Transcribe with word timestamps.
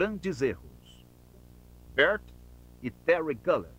Grandes 0.00 0.40
erros. 0.42 1.04
Bert 1.92 2.22
e 2.80 2.88
Terry 2.88 3.34
Guller. 3.34 3.72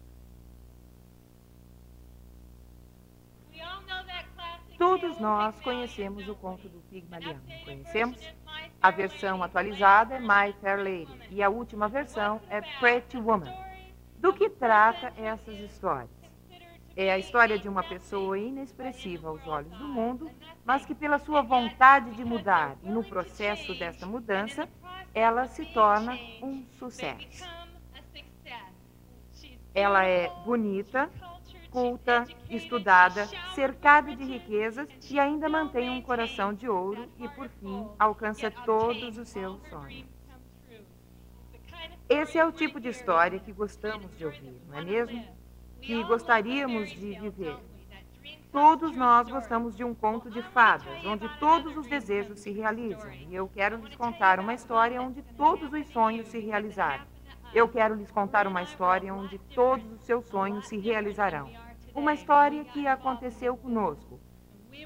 Todos 4.77 5.17
nós 5.21 5.57
conhecemos 5.61 6.27
o 6.27 6.35
conto 6.35 6.67
do 6.67 6.81
Pigmalion. 6.89 7.37
Conhecemos? 7.63 8.19
A 8.81 8.91
versão 8.91 9.41
atualizada 9.41 10.15
é 10.15 10.19
My 10.19 10.53
Fair 10.59 10.79
Lady 10.79 11.17
e 11.31 11.41
a 11.41 11.49
última 11.49 11.87
versão 11.87 12.41
é 12.49 12.59
Pretty 12.81 13.15
Woman. 13.15 13.53
Do 14.17 14.33
que 14.33 14.49
trata 14.49 15.13
essas 15.15 15.57
histórias? 15.57 16.09
É 16.97 17.13
a 17.13 17.17
história 17.17 17.57
de 17.57 17.69
uma 17.69 17.81
pessoa 17.81 18.37
inexpressiva 18.37 19.29
aos 19.29 19.47
olhos 19.47 19.71
do 19.77 19.87
mundo, 19.87 20.29
mas 20.65 20.85
que, 20.85 20.93
pela 20.93 21.17
sua 21.17 21.41
vontade 21.41 22.11
de 22.11 22.25
mudar 22.25 22.75
e 22.83 22.89
no 22.89 23.05
processo 23.05 23.73
dessa 23.79 24.05
mudança, 24.05 24.67
ela 25.13 25.47
se 25.47 25.65
torna 25.65 26.17
um 26.41 26.65
sucesso. 26.77 27.47
Ela 29.73 30.05
é 30.05 30.29
bonita, 30.43 31.09
culta, 31.71 32.25
estudada, 32.49 33.27
cercada 33.53 34.15
de 34.15 34.23
riquezas 34.23 34.89
e 35.09 35.19
ainda 35.19 35.47
mantém 35.47 35.89
um 35.89 36.01
coração 36.01 36.53
de 36.53 36.67
ouro 36.67 37.09
e, 37.17 37.27
por 37.29 37.47
fim, 37.49 37.87
alcança 37.97 38.49
todos 38.49 39.17
os 39.17 39.29
seus 39.29 39.61
sonhos. 39.69 40.05
Esse 42.09 42.39
é 42.39 42.45
o 42.45 42.51
tipo 42.51 42.79
de 42.79 42.89
história 42.89 43.39
que 43.39 43.51
gostamos 43.51 44.17
de 44.17 44.25
ouvir, 44.25 44.59
não 44.67 44.79
é 44.79 44.81
mesmo? 44.83 45.23
Que 45.79 46.03
gostaríamos 46.03 46.89
de 46.89 47.19
viver. 47.19 47.57
Todos 48.51 48.95
nós 48.95 49.29
gostamos 49.29 49.77
de 49.77 49.83
um 49.83 49.93
conto 49.93 50.27
de 50.29 50.41
fadas, 50.41 51.05
onde 51.05 51.29
todos 51.39 51.77
os 51.77 51.85
desejos 51.85 52.39
se 52.39 52.51
realizam. 52.51 53.11
E 53.11 53.35
eu 53.35 53.47
quero 53.47 53.77
lhes 53.77 53.95
contar 53.95 54.39
uma 54.39 54.55
história 54.55 54.99
onde 54.99 55.21
todos 55.37 55.71
os 55.71 55.87
sonhos 55.89 56.27
se 56.29 56.39
realizaram. 56.39 57.05
Eu 57.53 57.67
quero 57.67 57.93
lhes 57.93 58.09
contar 58.09 58.47
uma 58.47 58.63
história 58.63 59.13
onde 59.13 59.37
todos 59.53 59.85
os 59.91 60.01
seus 60.01 60.25
sonhos 60.25 60.67
se 60.67 60.77
realizarão. 60.77 61.51
Uma 61.93 62.13
história 62.13 62.65
que 62.65 62.87
aconteceu 62.87 63.55
conosco. 63.55 64.19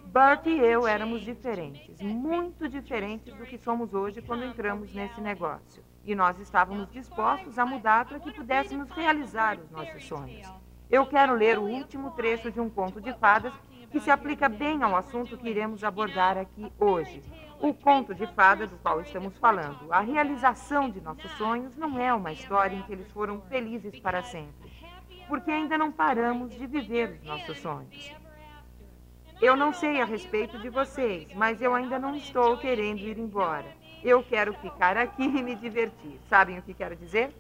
Bert 0.05 0.45
e 0.45 0.59
eu 0.59 0.85
éramos 0.85 1.21
diferentes, 1.21 2.01
muito 2.01 2.67
diferentes 2.67 3.33
do 3.33 3.45
que 3.45 3.57
somos 3.57 3.93
hoje 3.93 4.21
quando 4.21 4.43
entramos 4.43 4.93
nesse 4.93 5.21
negócio. 5.21 5.83
E 6.03 6.13
nós 6.13 6.37
estávamos 6.37 6.91
dispostos 6.91 7.57
a 7.57 7.65
mudar 7.65 8.05
para 8.05 8.19
que 8.19 8.31
pudéssemos 8.33 8.89
realizar 8.91 9.57
os 9.57 9.71
nossos 9.71 10.05
sonhos. 10.05 10.51
Eu 10.93 11.07
quero 11.07 11.33
ler 11.33 11.57
o 11.57 11.63
último 11.63 12.11
trecho 12.11 12.51
de 12.51 12.61
um 12.61 12.69
conto 12.69 13.01
de 13.01 13.11
fadas 13.13 13.51
que 13.89 13.99
se 13.99 14.11
aplica 14.11 14.47
bem 14.47 14.83
ao 14.83 14.95
assunto 14.95 15.35
que 15.35 15.49
iremos 15.49 15.83
abordar 15.83 16.37
aqui 16.37 16.71
hoje. 16.79 17.23
O 17.59 17.73
conto 17.73 18.13
de 18.13 18.27
fada 18.27 18.67
do 18.67 18.77
qual 18.77 19.01
estamos 19.01 19.35
falando. 19.39 19.91
A 19.91 20.01
realização 20.01 20.91
de 20.91 21.01
nossos 21.01 21.31
sonhos 21.31 21.75
não 21.75 21.99
é 21.99 22.13
uma 22.13 22.31
história 22.31 22.75
em 22.75 22.83
que 22.83 22.93
eles 22.93 23.11
foram 23.11 23.41
felizes 23.49 23.99
para 23.99 24.21
sempre, 24.21 24.71
porque 25.27 25.49
ainda 25.49 25.79
não 25.79 25.91
paramos 25.91 26.55
de 26.55 26.67
viver 26.67 27.17
os 27.19 27.23
nossos 27.23 27.57
sonhos. 27.57 28.15
Eu 29.41 29.55
não 29.55 29.73
sei 29.73 29.99
a 29.99 30.05
respeito 30.05 30.59
de 30.59 30.69
vocês, 30.69 31.33
mas 31.33 31.59
eu 31.59 31.73
ainda 31.73 31.97
não 31.97 32.15
estou 32.15 32.55
querendo 32.59 32.99
ir 32.99 33.17
embora. 33.17 33.65
Eu 34.03 34.23
quero 34.23 34.53
ficar 34.53 34.95
aqui 34.95 35.23
e 35.23 35.41
me 35.41 35.55
divertir. 35.55 36.19
Sabem 36.29 36.59
o 36.59 36.61
que 36.61 36.75
quero 36.75 36.95
dizer? 36.95 37.33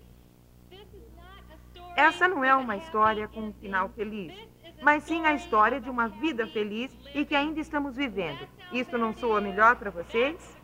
Essa 1.95 2.27
não 2.27 2.43
é 2.43 2.55
uma 2.55 2.75
história 2.75 3.27
com 3.27 3.41
um 3.41 3.53
final 3.53 3.87
feliz, 3.89 4.33
mas 4.81 5.03
sim 5.03 5.25
a 5.25 5.33
história 5.33 5.79
de 5.79 5.89
uma 5.89 6.07
vida 6.07 6.47
feliz 6.47 6.91
e 7.13 7.23
que 7.23 7.35
ainda 7.35 7.59
estamos 7.59 7.95
vivendo. 7.95 8.47
Isso 8.71 8.97
não 8.97 9.13
soa 9.13 9.39
melhor 9.39 9.75
para 9.75 9.91
vocês? 9.91 10.57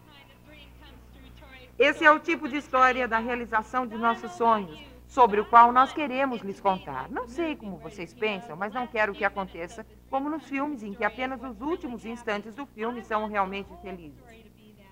Esse 1.77 2.03
é 2.03 2.11
o 2.11 2.19
tipo 2.19 2.50
de 2.50 2.57
história 2.57 3.07
da 3.07 3.19
realização 3.19 3.85
de 3.85 3.95
nossos 3.95 4.31
sonhos, 4.33 4.83
sobre 5.07 5.39
o 5.39 5.45
qual 5.45 5.72
nós 5.72 5.94
queremos 5.94 6.41
lhes 6.41 6.59
contar. 6.59 7.09
Não 7.09 7.27
sei 7.27 7.55
como 7.55 7.77
vocês 7.77 8.13
pensam, 8.13 8.55
mas 8.55 8.73
não 8.73 8.88
quero 8.88 9.13
que 9.13 9.23
aconteça 9.23 9.85
como 10.09 10.30
nos 10.30 10.44
filmes, 10.44 10.81
em 10.81 10.94
que 10.94 11.03
apenas 11.03 11.41
os 11.44 11.61
últimos 11.61 12.06
instantes 12.06 12.56
do 12.56 12.66
filme 12.66 13.03
são 13.03 13.28
realmente 13.28 13.69
felizes. 13.81 14.48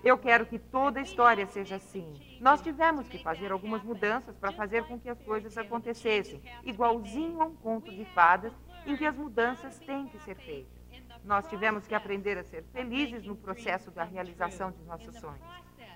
Eu 0.08 0.16
quero 0.16 0.46
que 0.46 0.58
toda 0.58 1.00
a 1.00 1.02
história 1.02 1.46
seja 1.48 1.76
assim. 1.76 2.14
Nós 2.40 2.62
tivemos 2.62 3.06
que 3.06 3.22
fazer 3.22 3.52
algumas 3.52 3.82
mudanças 3.82 4.34
para 4.38 4.50
fazer 4.50 4.84
com 4.84 4.98
que 4.98 5.10
as 5.10 5.20
coisas 5.20 5.58
acontecessem, 5.58 6.40
igualzinho 6.64 7.42
a 7.42 7.44
um 7.44 7.54
conto 7.54 7.90
de 7.94 8.06
fadas 8.14 8.50
em 8.86 8.96
que 8.96 9.04
as 9.04 9.14
mudanças 9.14 9.78
têm 9.80 10.08
que 10.08 10.18
ser 10.20 10.34
feitas. 10.36 10.80
Nós 11.22 11.46
tivemos 11.46 11.86
que 11.86 11.94
aprender 11.94 12.38
a 12.38 12.42
ser 12.42 12.64
felizes 12.72 13.26
no 13.26 13.36
processo 13.36 13.90
da 13.90 14.02
realização 14.02 14.70
de 14.70 14.82
nossos 14.84 15.14
sonhos. 15.16 15.46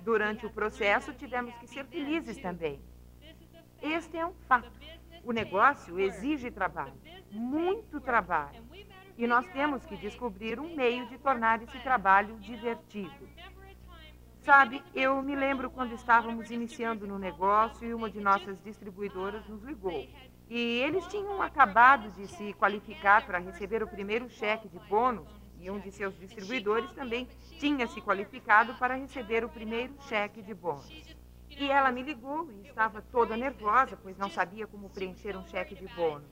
Durante 0.02 0.44
o 0.44 0.50
processo, 0.50 1.14
tivemos 1.14 1.54
que 1.54 1.66
ser 1.66 1.86
felizes 1.86 2.36
também. 2.36 2.78
Este 3.80 4.18
é 4.18 4.26
um 4.26 4.34
fato. 4.46 4.78
O 5.24 5.32
negócio 5.32 5.98
exige 5.98 6.50
trabalho, 6.50 7.00
muito 7.30 7.98
trabalho. 7.98 8.62
E 9.16 9.26
nós 9.26 9.46
temos 9.52 9.86
que 9.86 9.96
descobrir 9.96 10.60
um 10.60 10.76
meio 10.76 11.08
de 11.08 11.16
tornar 11.16 11.62
esse 11.62 11.78
trabalho 11.78 12.38
divertido. 12.40 13.32
Sabe, 14.44 14.82
eu 14.92 15.22
me 15.22 15.36
lembro 15.36 15.70
quando 15.70 15.94
estávamos 15.94 16.50
iniciando 16.50 17.06
no 17.06 17.16
negócio 17.16 17.86
e 17.86 17.94
uma 17.94 18.10
de 18.10 18.20
nossas 18.20 18.60
distribuidoras 18.60 19.46
nos 19.46 19.62
ligou. 19.62 20.04
E 20.50 20.80
eles 20.80 21.06
tinham 21.06 21.40
acabado 21.40 22.10
de 22.10 22.26
se 22.26 22.52
qualificar 22.54 23.24
para 23.24 23.38
receber 23.38 23.84
o 23.84 23.86
primeiro 23.86 24.28
cheque 24.28 24.68
de 24.68 24.80
bônus 24.80 25.28
e 25.60 25.70
um 25.70 25.78
de 25.78 25.92
seus 25.92 26.18
distribuidores 26.18 26.90
também 26.90 27.28
tinha 27.60 27.86
se 27.86 28.00
qualificado 28.00 28.74
para 28.74 28.96
receber 28.96 29.44
o 29.44 29.48
primeiro 29.48 29.94
cheque 30.08 30.42
de 30.42 30.52
bônus. 30.52 30.90
E 31.48 31.70
ela 31.70 31.92
me 31.92 32.02
ligou 32.02 32.50
e 32.50 32.66
estava 32.66 33.00
toda 33.00 33.36
nervosa, 33.36 33.96
pois 33.96 34.18
não 34.18 34.28
sabia 34.28 34.66
como 34.66 34.90
preencher 34.90 35.36
um 35.36 35.46
cheque 35.46 35.76
de 35.76 35.86
bônus. 35.94 36.26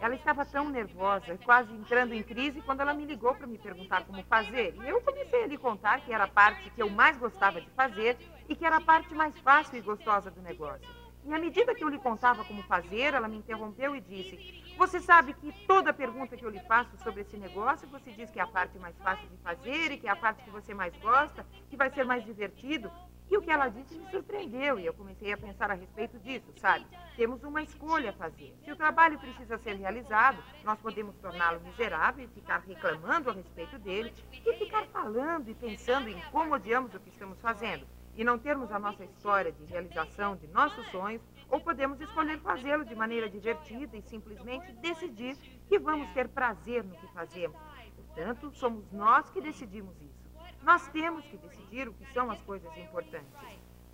Ela 0.00 0.14
estava 0.14 0.44
tão 0.44 0.68
nervosa, 0.68 1.38
quase 1.44 1.72
entrando 1.72 2.12
em 2.12 2.22
crise, 2.22 2.60
quando 2.62 2.80
ela 2.80 2.92
me 2.92 3.06
ligou 3.06 3.34
para 3.34 3.46
me 3.46 3.58
perguntar 3.58 4.04
como 4.04 4.22
fazer. 4.24 4.74
E 4.82 4.88
eu 4.88 5.00
comecei 5.00 5.44
a 5.44 5.46
lhe 5.46 5.56
contar 5.56 6.00
que 6.00 6.12
era 6.12 6.24
a 6.24 6.28
parte 6.28 6.70
que 6.70 6.82
eu 6.82 6.90
mais 6.90 7.16
gostava 7.16 7.60
de 7.60 7.70
fazer 7.70 8.18
e 8.48 8.54
que 8.54 8.64
era 8.64 8.76
a 8.76 8.80
parte 8.80 9.14
mais 9.14 9.36
fácil 9.38 9.78
e 9.78 9.80
gostosa 9.80 10.30
do 10.30 10.42
negócio. 10.42 11.04
E 11.26 11.32
à 11.32 11.38
medida 11.38 11.74
que 11.74 11.82
eu 11.82 11.88
lhe 11.88 11.98
contava 11.98 12.44
como 12.44 12.62
fazer, 12.64 13.14
ela 13.14 13.28
me 13.28 13.38
interrompeu 13.38 13.96
e 13.96 14.00
disse: 14.00 14.62
Você 14.76 15.00
sabe 15.00 15.32
que 15.32 15.50
toda 15.66 15.90
pergunta 15.90 16.36
que 16.36 16.44
eu 16.44 16.50
lhe 16.50 16.60
faço 16.60 16.98
sobre 17.02 17.22
esse 17.22 17.38
negócio, 17.38 17.88
você 17.88 18.12
diz 18.12 18.30
que 18.30 18.38
é 18.38 18.42
a 18.42 18.46
parte 18.46 18.78
mais 18.78 18.94
fácil 18.98 19.26
de 19.28 19.36
fazer 19.38 19.92
e 19.92 19.96
que 19.96 20.06
é 20.06 20.10
a 20.10 20.16
parte 20.16 20.44
que 20.44 20.50
você 20.50 20.74
mais 20.74 20.94
gosta, 20.98 21.46
que 21.70 21.76
vai 21.76 21.90
ser 21.90 22.04
mais 22.04 22.22
divertido. 22.24 22.92
E 23.30 23.36
o 23.36 23.42
que 23.42 23.50
ela 23.50 23.68
disse 23.68 23.98
me 23.98 24.10
surpreendeu 24.10 24.78
e 24.78 24.86
eu 24.86 24.94
comecei 24.94 25.32
a 25.32 25.38
pensar 25.38 25.70
a 25.70 25.74
respeito 25.74 26.18
disso, 26.18 26.52
sabe? 26.56 26.86
Temos 27.16 27.42
uma 27.42 27.62
escolha 27.62 28.10
a 28.10 28.12
fazer. 28.12 28.54
Se 28.64 28.70
o 28.70 28.76
trabalho 28.76 29.18
precisa 29.18 29.56
ser 29.58 29.74
realizado, 29.74 30.42
nós 30.62 30.78
podemos 30.78 31.16
torná-lo 31.16 31.60
miserável 31.60 32.24
e 32.24 32.28
ficar 32.28 32.58
reclamando 32.60 33.30
a 33.30 33.32
respeito 33.32 33.78
dele 33.78 34.12
e 34.32 34.52
ficar 34.54 34.86
falando 34.86 35.48
e 35.48 35.54
pensando 35.54 36.08
em 36.08 36.20
como 36.30 36.54
odiamos 36.54 36.94
o 36.94 37.00
que 37.00 37.08
estamos 37.08 37.40
fazendo 37.40 37.86
e 38.16 38.22
não 38.22 38.38
termos 38.38 38.70
a 38.70 38.78
nossa 38.78 39.04
história 39.04 39.50
de 39.50 39.64
realização 39.64 40.36
de 40.36 40.46
nossos 40.48 40.86
sonhos, 40.90 41.22
ou 41.50 41.60
podemos 41.60 42.00
escolher 42.00 42.38
fazê-lo 42.40 42.84
de 42.84 42.94
maneira 42.94 43.28
divertida 43.28 43.96
e 43.96 44.02
simplesmente 44.02 44.72
decidir 44.74 45.36
que 45.68 45.78
vamos 45.78 46.08
ter 46.12 46.28
prazer 46.28 46.84
no 46.84 46.94
que 46.96 47.06
fazemos. 47.08 47.58
Portanto, 47.96 48.52
somos 48.52 48.90
nós 48.92 49.28
que 49.30 49.40
decidimos 49.40 50.00
isso. 50.00 50.23
Nós 50.64 50.88
temos 50.88 51.22
que 51.26 51.36
decidir 51.36 51.88
o 51.88 51.92
que 51.92 52.10
são 52.14 52.30
as 52.30 52.40
coisas 52.40 52.74
importantes. 52.78 53.28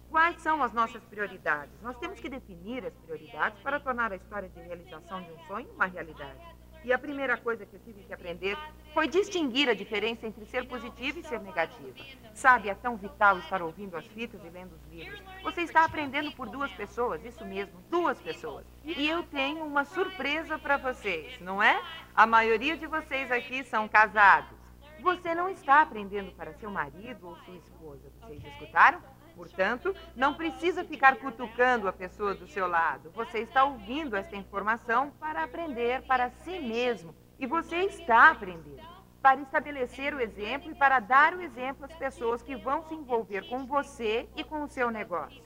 Quais 0.08 0.41
são 0.41 0.62
as 0.62 0.72
nossas 0.72 1.03
prioridades? 1.03 1.75
Nós 1.82 1.98
temos 1.98 2.20
que 2.20 2.28
definir 2.28 2.86
as 2.86 2.94
prioridades 2.94 3.60
para 3.60 3.81
tornar 3.81 4.12
a 4.12 4.16
história 4.16 4.48
de 4.48 4.60
realização 4.60 5.20
de 5.20 5.32
um 5.32 5.38
sonho 5.48 5.69
uma 5.75 5.86
realidade. 5.86 6.38
E 6.84 6.92
a 6.92 6.98
primeira 6.98 7.36
coisa 7.36 7.66
que 7.66 7.75
eu 7.75 7.80
tive 7.80 8.04
que 8.04 8.14
aprender 8.14 8.56
foi 8.94 9.09
distinguir 9.09 9.69
a 9.69 9.75
diferença 9.75 10.26
entre 10.26 10.47
ser 10.47 10.66
positiva 10.69 11.19
e 11.19 11.25
ser 11.25 11.41
negativa. 11.41 11.98
Sabe, 12.32 12.69
é 12.69 12.75
tão 12.75 12.97
vital 12.97 13.38
estar 13.38 13.60
ouvindo 13.60 13.97
as 13.97 14.06
fitas 14.06 14.41
e 14.44 14.48
lendo 14.48 14.72
os 14.72 14.92
livros. 14.92 15.20
Você 15.42 15.62
está 15.62 15.84
aprendendo 15.84 16.30
por 16.32 16.48
duas 16.48 16.70
pessoas, 16.72 17.22
isso 17.25 17.44
mesmo, 17.44 17.74
duas 17.91 18.18
pessoas. 18.21 18.65
E 18.84 19.09
eu 19.09 19.24
tenho 19.24 19.65
uma 19.65 19.84
surpresa 19.84 20.56
para 20.56 20.77
vocês, 20.77 21.39
não 21.41 21.60
é? 21.60 21.83
A 22.15 22.27
maioria 22.27 22.77
de 22.77 22.86
vocês 22.86 23.30
aqui 23.30 23.65
são 23.65 23.89
casados. 23.89 24.59
Você 25.00 25.34
não 25.34 25.48
está 25.48 25.80
aprendendo 25.80 26.32
para 26.32 26.52
seu 26.54 26.70
marido 26.70 27.28
ou 27.28 27.36
sua 27.38 27.56
esposa. 27.56 28.10
Vocês 28.20 28.44
escutaram? 28.44 29.02
Portanto, 29.34 29.94
não 30.14 30.34
precisa 30.34 30.84
ficar 30.84 31.16
cutucando 31.16 31.88
a 31.88 31.92
pessoa 31.92 32.34
do 32.34 32.47
seu 32.47 32.66
lado. 32.66 33.10
Você 33.12 33.38
está 33.38 33.64
ouvindo 33.64 34.14
esta 34.14 34.36
informação 34.36 35.10
para 35.18 35.44
aprender 35.44 36.02
para 36.02 36.30
si 36.30 36.58
mesmo. 36.58 37.14
E 37.38 37.47
você 37.47 37.76
está 37.84 38.30
aprendendo 38.30 38.82
para 39.22 39.41
estabelecer 39.41 40.14
o 40.14 40.20
exemplo 40.20 40.70
e 40.70 40.74
para 40.74 40.98
dar 40.98 41.34
o 41.34 41.41
exemplo 41.41 41.84
às 41.84 41.94
pessoas 41.94 42.42
que 42.42 42.56
vão 42.56 42.82
se 42.82 42.94
envolver 42.94 43.48
com 43.48 43.66
você 43.66 44.28
e 44.36 44.44
com 44.44 44.62
o 44.62 44.68
seu 44.68 44.91
negócio. 44.91 45.42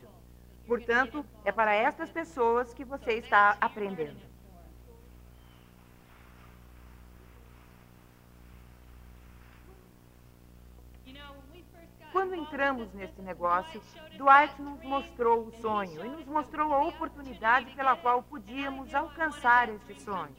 Portanto, 0.66 1.24
é 1.44 1.52
para 1.52 1.74
estas 1.74 2.10
pessoas 2.10 2.72
que 2.72 2.84
você 2.84 3.14
está 3.14 3.56
aprendendo. 3.60 4.33
Quando 12.14 12.32
entramos 12.36 12.94
neste 12.94 13.20
negócio, 13.20 13.82
Dwight 14.16 14.62
nos 14.62 14.80
mostrou 14.84 15.48
o 15.48 15.52
sonho 15.60 16.06
e 16.06 16.08
nos 16.08 16.24
mostrou 16.26 16.72
a 16.72 16.86
oportunidade 16.86 17.74
pela 17.74 17.96
qual 17.96 18.22
podíamos 18.22 18.94
alcançar 18.94 19.68
este 19.68 20.00
sonho. 20.00 20.32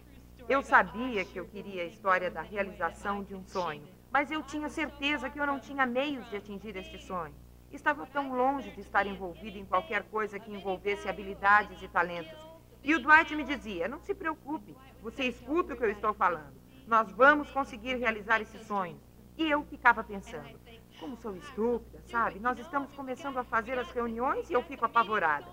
Eu 0.48 0.62
sabia 0.62 1.26
que 1.26 1.38
eu 1.38 1.46
queria 1.46 1.84
a 1.84 1.86
história 1.86 2.32
da 2.32 2.42
realização 2.42 3.22
de 3.22 3.36
um 3.36 3.44
sonho, 3.44 3.84
mas 4.10 4.32
eu 4.32 4.42
tinha 4.42 4.70
certeza 4.70 5.30
que 5.30 5.38
eu 5.38 5.46
não 5.46 5.60
tinha 5.60 5.86
meios 5.86 6.26
de 6.30 6.38
atingir 6.38 6.78
este 6.78 6.98
sonho. 6.98 7.36
Estava 7.70 8.06
tão 8.06 8.34
longe 8.34 8.72
de 8.72 8.80
estar 8.80 9.06
envolvido 9.06 9.58
em 9.58 9.66
qualquer 9.66 10.04
coisa 10.04 10.40
que 10.40 10.54
envolvesse 10.56 11.10
habilidades 11.10 11.82
e 11.82 11.90
talentos. 11.90 12.40
E 12.82 12.96
o 12.96 13.02
Dwight 13.02 13.36
me 13.36 13.44
dizia: 13.44 13.90
Não 13.90 14.00
se 14.00 14.16
preocupe, 14.16 14.78
você 15.02 15.26
escuta 15.26 15.74
o 15.74 15.78
que 15.78 15.84
eu 15.84 15.92
estou 15.92 16.14
falando. 16.14 16.56
Nós 16.88 17.12
vamos 17.12 17.52
conseguir 17.52 17.98
realizar 17.98 18.40
esse 18.40 18.64
sonho. 18.64 18.98
E 19.38 19.52
eu 19.52 19.62
ficava 19.66 20.02
pensando: 20.02 20.65
Como 21.00 21.18
sou 21.18 21.36
estúpida, 21.36 22.02
sabe? 22.06 22.40
Nós 22.40 22.58
estamos 22.58 22.92
começando 22.94 23.38
a 23.38 23.44
fazer 23.44 23.78
as 23.78 23.90
reuniões 23.92 24.50
e 24.50 24.54
eu 24.54 24.64
fico 24.64 24.86
apavorada. 24.86 25.46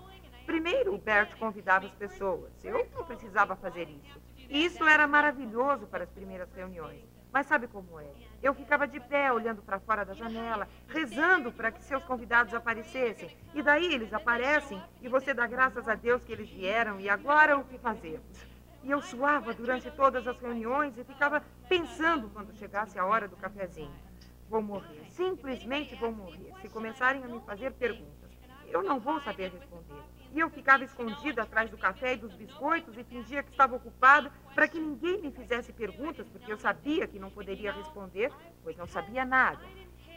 Primeiro, 0.45 0.93
o 0.93 0.97
Bert 0.97 1.37
convidava 1.37 1.85
as 1.85 1.93
pessoas. 1.93 2.51
Eu 2.63 2.87
não 2.95 3.05
precisava 3.05 3.55
fazer 3.55 3.89
isso. 3.89 4.21
E 4.49 4.65
isso 4.65 4.83
era 4.85 5.07
maravilhoso 5.07 5.85
para 5.87 6.03
as 6.03 6.09
primeiras 6.09 6.51
reuniões. 6.53 7.03
Mas 7.31 7.47
sabe 7.47 7.67
como 7.67 7.99
é? 7.99 8.07
Eu 8.41 8.53
ficava 8.53 8.87
de 8.87 8.99
pé, 8.99 9.31
olhando 9.31 9.61
para 9.61 9.79
fora 9.79 10.05
da 10.05 10.13
janela, 10.13 10.67
rezando 10.87 11.51
para 11.51 11.71
que 11.71 11.83
seus 11.83 12.03
convidados 12.03 12.53
aparecessem. 12.53 13.35
E 13.53 13.61
daí 13.61 13.93
eles 13.93 14.13
aparecem 14.13 14.81
e 15.01 15.09
você 15.09 15.33
dá 15.33 15.47
graças 15.47 15.87
a 15.89 15.95
Deus 15.95 16.23
que 16.23 16.31
eles 16.31 16.49
vieram 16.49 16.99
e 16.99 17.09
agora 17.09 17.57
o 17.57 17.63
que 17.65 17.77
fazemos? 17.79 18.45
E 18.83 18.91
eu 18.91 19.01
suava 19.01 19.53
durante 19.53 19.89
todas 19.91 20.27
as 20.27 20.39
reuniões 20.39 20.97
e 20.97 21.03
ficava 21.03 21.41
pensando 21.67 22.29
quando 22.29 22.53
chegasse 22.53 22.99
a 22.99 23.05
hora 23.05 23.27
do 23.27 23.35
cafezinho. 23.35 24.12
Vou 24.49 24.61
morrer, 24.61 25.05
simplesmente 25.09 25.95
vou 25.95 26.11
morrer, 26.11 26.51
se 26.61 26.69
começarem 26.69 27.23
a 27.23 27.27
me 27.27 27.39
fazer 27.41 27.71
perguntas. 27.73 28.31
Eu 28.67 28.81
não 28.83 28.99
vou 28.99 29.19
saber 29.21 29.51
responder. 29.51 30.01
E 30.31 30.39
eu 30.39 30.49
ficava 30.49 30.83
escondida 30.83 31.43
atrás 31.43 31.69
do 31.69 31.77
café 31.77 32.13
e 32.13 32.17
dos 32.17 32.33
biscoitos 32.33 32.97
e 32.97 33.03
fingia 33.03 33.43
que 33.43 33.51
estava 33.51 33.75
ocupada 33.75 34.31
para 34.55 34.67
que 34.67 34.79
ninguém 34.79 35.21
me 35.21 35.31
fizesse 35.31 35.71
perguntas, 35.71 36.27
porque 36.27 36.51
eu 36.51 36.57
sabia 36.57 37.07
que 37.07 37.19
não 37.19 37.29
poderia 37.29 37.71
responder, 37.71 38.31
pois 38.63 38.75
não 38.75 38.87
sabia 38.87 39.23
nada. 39.23 39.63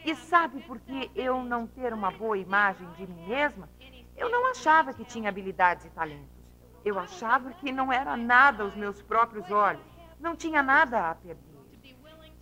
E 0.05 0.14
sabe 0.14 0.62
por 0.62 0.79
que 0.81 1.11
eu 1.14 1.43
não 1.43 1.67
ter 1.67 1.93
uma 1.93 2.11
boa 2.11 2.38
imagem 2.38 2.90
de 2.93 3.06
mim 3.06 3.26
mesma? 3.26 3.69
Eu 4.17 4.31
não 4.31 4.50
achava 4.50 4.94
que 4.94 5.05
tinha 5.05 5.29
habilidades 5.29 5.84
e 5.84 5.90
talentos. 5.90 6.37
Eu 6.84 6.99
achava 6.99 7.52
que 7.52 7.70
não 7.70 7.93
era 7.93 8.17
nada 8.17 8.62
aos 8.62 8.75
meus 8.75 9.02
próprios 9.02 9.50
olhos. 9.50 9.84
Não 10.19 10.34
tinha 10.34 10.62
nada 10.62 11.11
a 11.11 11.14
perder. 11.14 11.45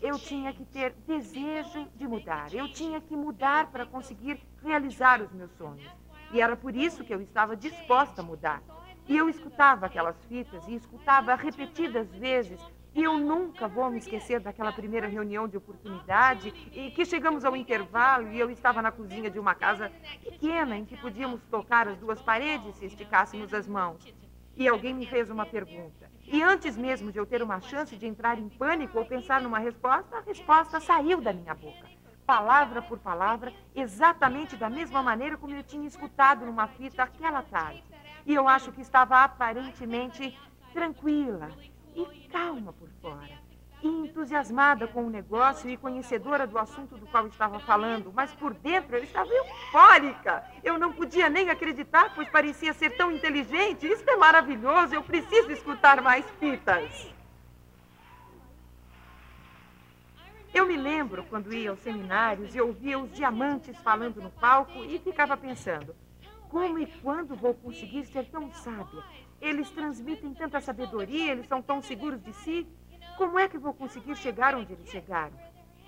Eu 0.04 0.18
tinha 0.18 0.52
que 0.52 0.66
ter 0.66 0.94
desejo 1.06 1.88
de 1.96 2.06
mudar. 2.06 2.52
Eu 2.52 2.70
tinha 2.70 3.00
que 3.00 3.16
mudar 3.16 3.68
para 3.68 3.86
conseguir 3.86 4.38
realizar 4.62 5.22
os 5.22 5.32
meus 5.32 5.50
sonhos. 5.52 5.90
E 6.30 6.42
era 6.42 6.54
por 6.54 6.76
isso 6.76 7.02
que 7.02 7.14
eu 7.14 7.22
estava 7.22 7.56
disposta 7.56 8.20
a 8.20 8.24
mudar. 8.24 8.62
E 9.08 9.16
eu 9.16 9.30
escutava 9.30 9.86
aquelas 9.86 10.22
fitas 10.26 10.68
e 10.68 10.74
escutava 10.74 11.34
repetidas 11.34 12.06
vezes. 12.16 12.60
E 12.94 13.02
eu 13.02 13.16
nunca 13.16 13.66
vou 13.66 13.90
me 13.90 13.96
esquecer 13.96 14.40
daquela 14.40 14.72
primeira 14.72 15.06
reunião 15.06 15.48
de 15.48 15.56
oportunidade 15.56 16.52
e 16.70 16.90
que 16.90 17.06
chegamos 17.06 17.42
ao 17.42 17.56
intervalo 17.56 18.30
e 18.30 18.38
eu 18.38 18.50
estava 18.50 18.82
na 18.82 18.92
cozinha 18.92 19.30
de 19.30 19.38
uma 19.38 19.54
casa 19.54 19.90
pequena 20.22 20.76
em 20.76 20.84
que 20.84 20.98
podíamos 20.98 21.42
tocar 21.46 21.88
as 21.88 21.96
duas 21.96 22.20
paredes 22.20 22.76
se 22.76 22.84
esticássemos 22.84 23.54
as 23.54 23.66
mãos. 23.66 24.14
E 24.54 24.68
alguém 24.68 24.92
me 24.92 25.06
fez 25.06 25.30
uma 25.30 25.46
pergunta. 25.46 26.13
E 26.26 26.42
antes 26.42 26.76
mesmo 26.76 27.12
de 27.12 27.18
eu 27.18 27.26
ter 27.26 27.42
uma 27.42 27.60
chance 27.60 27.96
de 27.96 28.06
entrar 28.06 28.38
em 28.38 28.48
pânico 28.48 28.98
ou 28.98 29.04
pensar 29.04 29.40
numa 29.40 29.58
resposta, 29.58 30.16
a 30.16 30.20
resposta 30.20 30.80
saiu 30.80 31.20
da 31.20 31.32
minha 31.32 31.54
boca 31.54 31.94
palavra 32.26 32.82
por 32.82 32.98
palavra, 32.98 33.52
exatamente 33.74 34.56
da 34.56 34.70
mesma 34.70 35.02
maneira 35.02 35.36
como 35.36 35.54
eu 35.54 35.62
tinha 35.62 35.86
escutado 35.86 36.44
numa 36.46 36.66
fita 36.66 37.02
aquela 37.02 37.42
tarde. 37.42 37.84
E 38.26 38.34
eu 38.34 38.48
acho 38.48 38.72
que 38.72 38.80
estava 38.80 39.22
aparentemente 39.22 40.36
tranquila 40.72 41.50
e 41.94 42.28
calma 42.28 42.72
por 42.72 42.88
fora. 43.00 43.43
Entusiasmada 43.84 44.88
com 44.88 45.04
o 45.04 45.10
negócio 45.10 45.68
e 45.68 45.76
conhecedora 45.76 46.46
do 46.46 46.58
assunto 46.58 46.96
do 46.96 47.06
qual 47.06 47.26
estava 47.26 47.60
falando, 47.60 48.10
mas 48.14 48.32
por 48.32 48.54
dentro 48.54 48.96
eu 48.96 49.04
estava 49.04 49.28
eufórica. 49.30 50.42
Eu 50.62 50.78
não 50.78 50.90
podia 50.90 51.28
nem 51.28 51.50
acreditar, 51.50 52.14
pois 52.14 52.26
parecia 52.30 52.72
ser 52.72 52.96
tão 52.96 53.12
inteligente. 53.12 53.86
Isso 53.86 54.08
é 54.08 54.16
maravilhoso, 54.16 54.94
eu 54.94 55.02
preciso 55.02 55.52
escutar 55.52 56.00
mais 56.00 56.24
fitas. 56.40 57.12
Eu 60.54 60.66
me 60.66 60.78
lembro 60.78 61.22
quando 61.24 61.52
ia 61.52 61.68
aos 61.68 61.80
seminários 61.80 62.54
e 62.54 62.60
ouvia 62.62 62.98
os 62.98 63.12
diamantes 63.12 63.76
falando 63.80 64.22
no 64.22 64.30
palco 64.30 64.82
e 64.82 64.98
ficava 64.98 65.36
pensando: 65.36 65.94
como 66.48 66.78
e 66.78 66.86
quando 67.02 67.36
vou 67.36 67.52
conseguir 67.52 68.06
ser 68.06 68.24
tão 68.30 68.50
sábia? 68.50 69.02
Eles 69.42 69.68
transmitem 69.70 70.32
tanta 70.32 70.58
sabedoria, 70.58 71.32
eles 71.32 71.46
são 71.46 71.60
tão 71.60 71.82
seguros 71.82 72.22
de 72.22 72.32
si. 72.32 72.66
Como 73.16 73.38
é 73.38 73.48
que 73.48 73.58
vou 73.58 73.72
conseguir 73.72 74.16
chegar 74.16 74.56
onde 74.56 74.72
eles 74.72 74.88
chegaram? 74.88 75.36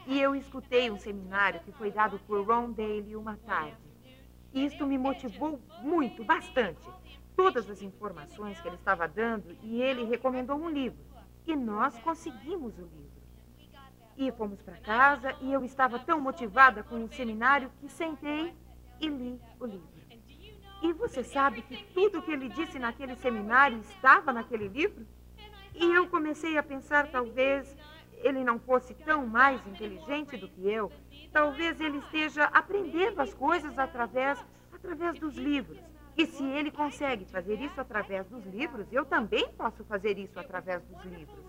E 0.06 0.20
eu 0.20 0.36
escutei 0.36 0.90
um 0.90 0.98
seminário 0.98 1.60
que 1.60 1.72
foi 1.72 1.90
dado 1.90 2.20
por 2.20 2.46
Ron 2.46 2.70
Daly 2.70 3.16
uma 3.16 3.36
tarde. 3.38 3.76
E 4.52 4.64
isto 4.64 4.86
me 4.86 4.96
motivou 4.96 5.60
muito, 5.82 6.24
bastante. 6.24 6.88
Todas 7.34 7.68
as 7.68 7.82
informações 7.82 8.60
que 8.60 8.68
ele 8.68 8.76
estava 8.76 9.08
dando 9.08 9.56
e 9.60 9.82
ele 9.82 10.04
recomendou 10.04 10.56
um 10.56 10.70
livro. 10.70 10.98
E 11.44 11.56
nós 11.56 11.98
conseguimos 11.98 12.78
o 12.78 12.82
livro. 12.82 13.16
E 14.16 14.30
fomos 14.30 14.62
para 14.62 14.76
casa 14.76 15.34
e 15.40 15.52
eu 15.52 15.64
estava 15.64 15.98
tão 15.98 16.20
motivada 16.20 16.84
com 16.84 17.04
o 17.04 17.12
seminário 17.12 17.70
que 17.80 17.88
sentei 17.88 18.54
e 19.00 19.08
li 19.08 19.40
o 19.58 19.66
livro. 19.66 19.96
E 20.82 20.92
você 20.92 21.24
sabe 21.24 21.62
que 21.62 21.84
tudo 21.92 22.20
o 22.20 22.22
que 22.22 22.30
ele 22.30 22.48
disse 22.48 22.78
naquele 22.78 23.16
seminário 23.16 23.78
estava 23.80 24.32
naquele 24.32 24.68
livro? 24.68 25.04
E 25.78 25.84
eu 25.92 26.08
comecei 26.08 26.56
a 26.56 26.62
pensar, 26.62 27.10
talvez 27.10 27.76
ele 28.22 28.42
não 28.42 28.58
fosse 28.58 28.94
tão 28.94 29.26
mais 29.26 29.64
inteligente 29.66 30.36
do 30.38 30.48
que 30.48 30.66
eu. 30.66 30.90
Talvez 31.30 31.78
ele 31.80 31.98
esteja 31.98 32.44
aprendendo 32.44 33.20
as 33.20 33.34
coisas 33.34 33.78
através, 33.78 34.42
através 34.72 35.18
dos 35.18 35.36
livros. 35.36 35.78
E 36.16 36.24
se 36.24 36.42
ele 36.42 36.70
consegue 36.70 37.26
fazer 37.26 37.60
isso 37.60 37.78
através 37.78 38.26
dos 38.26 38.42
livros, 38.46 38.90
eu 38.90 39.04
também 39.04 39.46
posso 39.52 39.84
fazer 39.84 40.18
isso 40.18 40.40
através 40.40 40.82
dos 40.84 41.04
livros. 41.04 41.44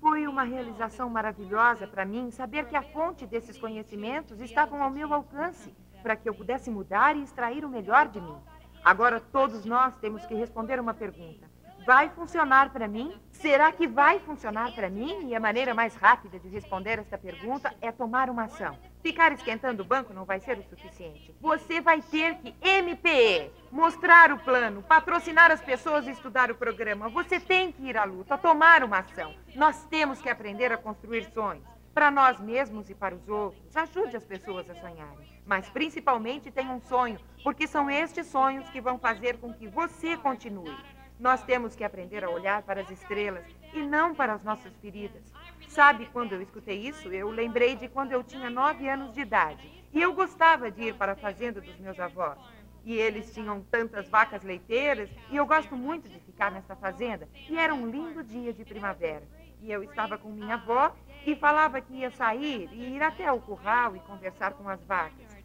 Foi 0.00 0.28
uma 0.28 0.44
realização 0.44 1.10
maravilhosa 1.10 1.84
para 1.88 2.04
mim 2.04 2.30
saber 2.30 2.66
que 2.66 2.76
a 2.76 2.82
fonte 2.82 3.26
desses 3.26 3.58
conhecimentos 3.58 4.40
estavam 4.40 4.80
ao 4.80 4.90
meu 4.90 5.12
alcance, 5.12 5.74
para 6.00 6.14
que 6.14 6.28
eu 6.28 6.34
pudesse 6.34 6.70
mudar 6.70 7.16
e 7.16 7.24
extrair 7.24 7.64
o 7.64 7.68
melhor 7.68 8.06
de 8.06 8.20
mim. 8.20 8.36
Agora 8.84 9.18
todos 9.18 9.64
nós 9.64 9.96
temos 9.96 10.24
que 10.26 10.34
responder 10.36 10.78
uma 10.78 10.94
pergunta 10.94 11.47
vai 11.88 12.10
funcionar 12.10 12.68
para 12.68 12.86
mim? 12.86 13.18
Será 13.32 13.72
que 13.72 13.88
vai 13.88 14.18
funcionar 14.18 14.74
para 14.74 14.90
mim? 14.90 15.26
E 15.30 15.34
a 15.34 15.40
maneira 15.40 15.72
mais 15.72 15.94
rápida 15.94 16.38
de 16.38 16.46
responder 16.46 16.98
esta 16.98 17.16
pergunta 17.16 17.74
é 17.80 17.90
tomar 17.90 18.28
uma 18.28 18.44
ação. 18.44 18.78
Ficar 19.02 19.32
esquentando 19.32 19.82
o 19.82 19.86
banco 19.86 20.12
não 20.12 20.26
vai 20.26 20.38
ser 20.38 20.58
o 20.58 20.62
suficiente. 20.64 21.34
Você 21.40 21.80
vai 21.80 22.02
ter 22.02 22.34
que 22.40 22.54
MPE, 22.60 23.50
mostrar 23.72 24.30
o 24.30 24.38
plano, 24.38 24.82
patrocinar 24.82 25.50
as 25.50 25.62
pessoas 25.62 26.06
e 26.06 26.10
estudar 26.10 26.50
o 26.50 26.56
programa. 26.56 27.08
Você 27.08 27.40
tem 27.40 27.72
que 27.72 27.84
ir 27.84 27.96
à 27.96 28.04
luta, 28.04 28.36
tomar 28.36 28.84
uma 28.84 28.98
ação. 28.98 29.34
Nós 29.56 29.82
temos 29.84 30.20
que 30.20 30.28
aprender 30.28 30.70
a 30.70 30.76
construir 30.76 31.24
sonhos. 31.32 31.64
Para 31.94 32.10
nós 32.10 32.38
mesmos 32.38 32.90
e 32.90 32.94
para 32.94 33.14
os 33.14 33.26
outros. 33.26 33.74
Ajude 33.74 34.14
as 34.14 34.26
pessoas 34.26 34.68
a 34.68 34.74
sonharem. 34.74 35.26
Mas 35.46 35.70
principalmente 35.70 36.50
tenha 36.50 36.70
um 36.70 36.82
sonho, 36.82 37.18
porque 37.42 37.66
são 37.66 37.90
estes 37.90 38.26
sonhos 38.26 38.68
que 38.68 38.78
vão 38.78 38.98
fazer 38.98 39.38
com 39.38 39.54
que 39.54 39.66
você 39.66 40.18
continue. 40.18 40.76
Nós 41.18 41.42
temos 41.42 41.74
que 41.74 41.82
aprender 41.82 42.22
a 42.22 42.30
olhar 42.30 42.62
para 42.62 42.80
as 42.80 42.90
estrelas 42.90 43.44
e 43.74 43.82
não 43.82 44.14
para 44.14 44.34
as 44.34 44.44
nossas 44.44 44.72
feridas. 44.76 45.22
Sabe, 45.68 46.06
quando 46.12 46.32
eu 46.32 46.40
escutei 46.40 46.78
isso, 46.78 47.08
eu 47.08 47.28
lembrei 47.28 47.74
de 47.74 47.88
quando 47.88 48.12
eu 48.12 48.22
tinha 48.22 48.48
nove 48.48 48.88
anos 48.88 49.12
de 49.12 49.20
idade. 49.20 49.84
E 49.92 50.00
eu 50.00 50.12
gostava 50.12 50.70
de 50.70 50.84
ir 50.84 50.94
para 50.94 51.12
a 51.12 51.16
fazenda 51.16 51.60
dos 51.60 51.76
meus 51.78 51.98
avós. 51.98 52.38
E 52.84 52.94
eles 52.94 53.34
tinham 53.34 53.60
tantas 53.70 54.08
vacas 54.08 54.42
leiteiras, 54.42 55.10
e 55.30 55.36
eu 55.36 55.44
gosto 55.44 55.76
muito 55.76 56.08
de 56.08 56.20
ficar 56.20 56.52
nessa 56.52 56.76
fazenda. 56.76 57.28
E 57.48 57.58
era 57.58 57.74
um 57.74 57.90
lindo 57.90 58.22
dia 58.22 58.52
de 58.52 58.64
primavera. 58.64 59.26
E 59.60 59.72
eu 59.72 59.82
estava 59.82 60.16
com 60.16 60.30
minha 60.30 60.54
avó 60.54 60.94
e 61.26 61.34
falava 61.34 61.80
que 61.80 61.94
ia 61.94 62.10
sair 62.12 62.70
e 62.72 62.94
ir 62.94 63.02
até 63.02 63.30
o 63.32 63.40
curral 63.40 63.96
e 63.96 64.00
conversar 64.00 64.52
com 64.52 64.68
as 64.68 64.82
vacas. 64.84 65.36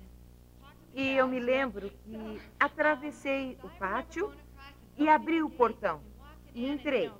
E 0.93 1.17
eu 1.17 1.27
me 1.27 1.39
lembro 1.39 1.89
que 1.89 2.41
atravessei 2.59 3.57
o 3.63 3.69
pátio 3.69 4.31
e 4.97 5.09
abri 5.09 5.41
o 5.41 5.49
portão 5.49 6.01
e 6.53 6.69
entrei. 6.69 7.11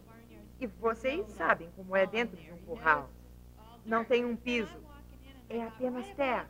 E 0.60 0.68
vocês 0.68 1.28
sabem 1.32 1.70
como 1.76 1.96
é 1.96 2.06
dentro 2.06 2.38
de 2.38 2.52
um 2.52 2.58
curral. 2.58 3.10
Não 3.86 4.06
tem 4.06 4.24
um 4.24 4.36
piso, 4.36 4.78
é 5.50 5.64
apenas 5.64 6.08
terra. 6.16 6.50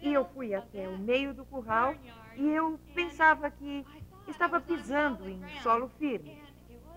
E 0.00 0.12
eu 0.12 0.24
fui 0.24 0.54
até 0.54 0.88
o 0.88 0.98
meio 0.98 1.34
do 1.34 1.44
curral 1.44 1.94
e 2.36 2.48
eu 2.48 2.78
pensava 2.94 3.50
que 3.50 3.84
estava 4.26 4.60
pisando 4.60 5.28
em 5.28 5.40
solo 5.62 5.88
firme. 5.98 6.42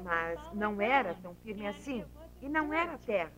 Mas 0.04 0.40
não 0.54 0.82
era 0.82 1.14
tão 1.16 1.36
firme 1.36 1.68
assim. 1.68 2.04
E 2.42 2.50
não 2.50 2.74
era 2.74 2.98
terra. 2.98 3.32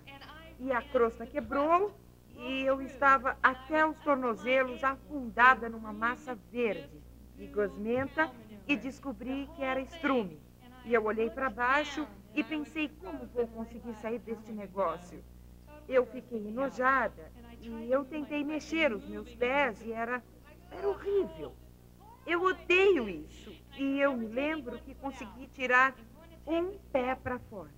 E 0.59 0.71
a 0.71 0.81
crosta 0.81 1.25
quebrou 1.25 1.93
e 2.37 2.61
eu 2.61 2.81
estava 2.81 3.37
até 3.41 3.85
os 3.85 3.97
tornozelos 3.99 4.83
afundada 4.83 5.69
numa 5.69 5.91
massa 5.91 6.35
verde 6.51 7.01
e 7.37 7.47
gosmenta 7.47 8.31
e 8.67 8.75
descobri 8.75 9.49
que 9.55 9.63
era 9.63 9.79
estrume. 9.79 10.39
E 10.85 10.93
eu 10.93 11.03
olhei 11.05 11.29
para 11.29 11.49
baixo 11.49 12.07
e 12.33 12.43
pensei 12.43 12.89
como 12.89 13.25
vou 13.27 13.47
conseguir 13.47 13.93
sair 13.95 14.19
deste 14.19 14.51
negócio. 14.51 15.23
Eu 15.87 16.05
fiquei 16.05 16.47
enojada 16.47 17.31
e 17.61 17.91
eu 17.91 18.03
tentei 18.05 18.43
mexer 18.43 18.91
os 18.91 19.07
meus 19.07 19.33
pés 19.35 19.81
e 19.85 19.91
era, 19.91 20.21
era 20.71 20.87
horrível. 20.87 21.53
Eu 22.25 22.43
odeio 22.43 23.07
isso. 23.09 23.55
E 23.77 23.99
eu 23.99 24.15
me 24.15 24.27
lembro 24.27 24.77
que 24.79 24.93
consegui 24.95 25.47
tirar 25.47 25.95
um 26.45 26.77
pé 26.91 27.15
para 27.15 27.39
fora. 27.39 27.71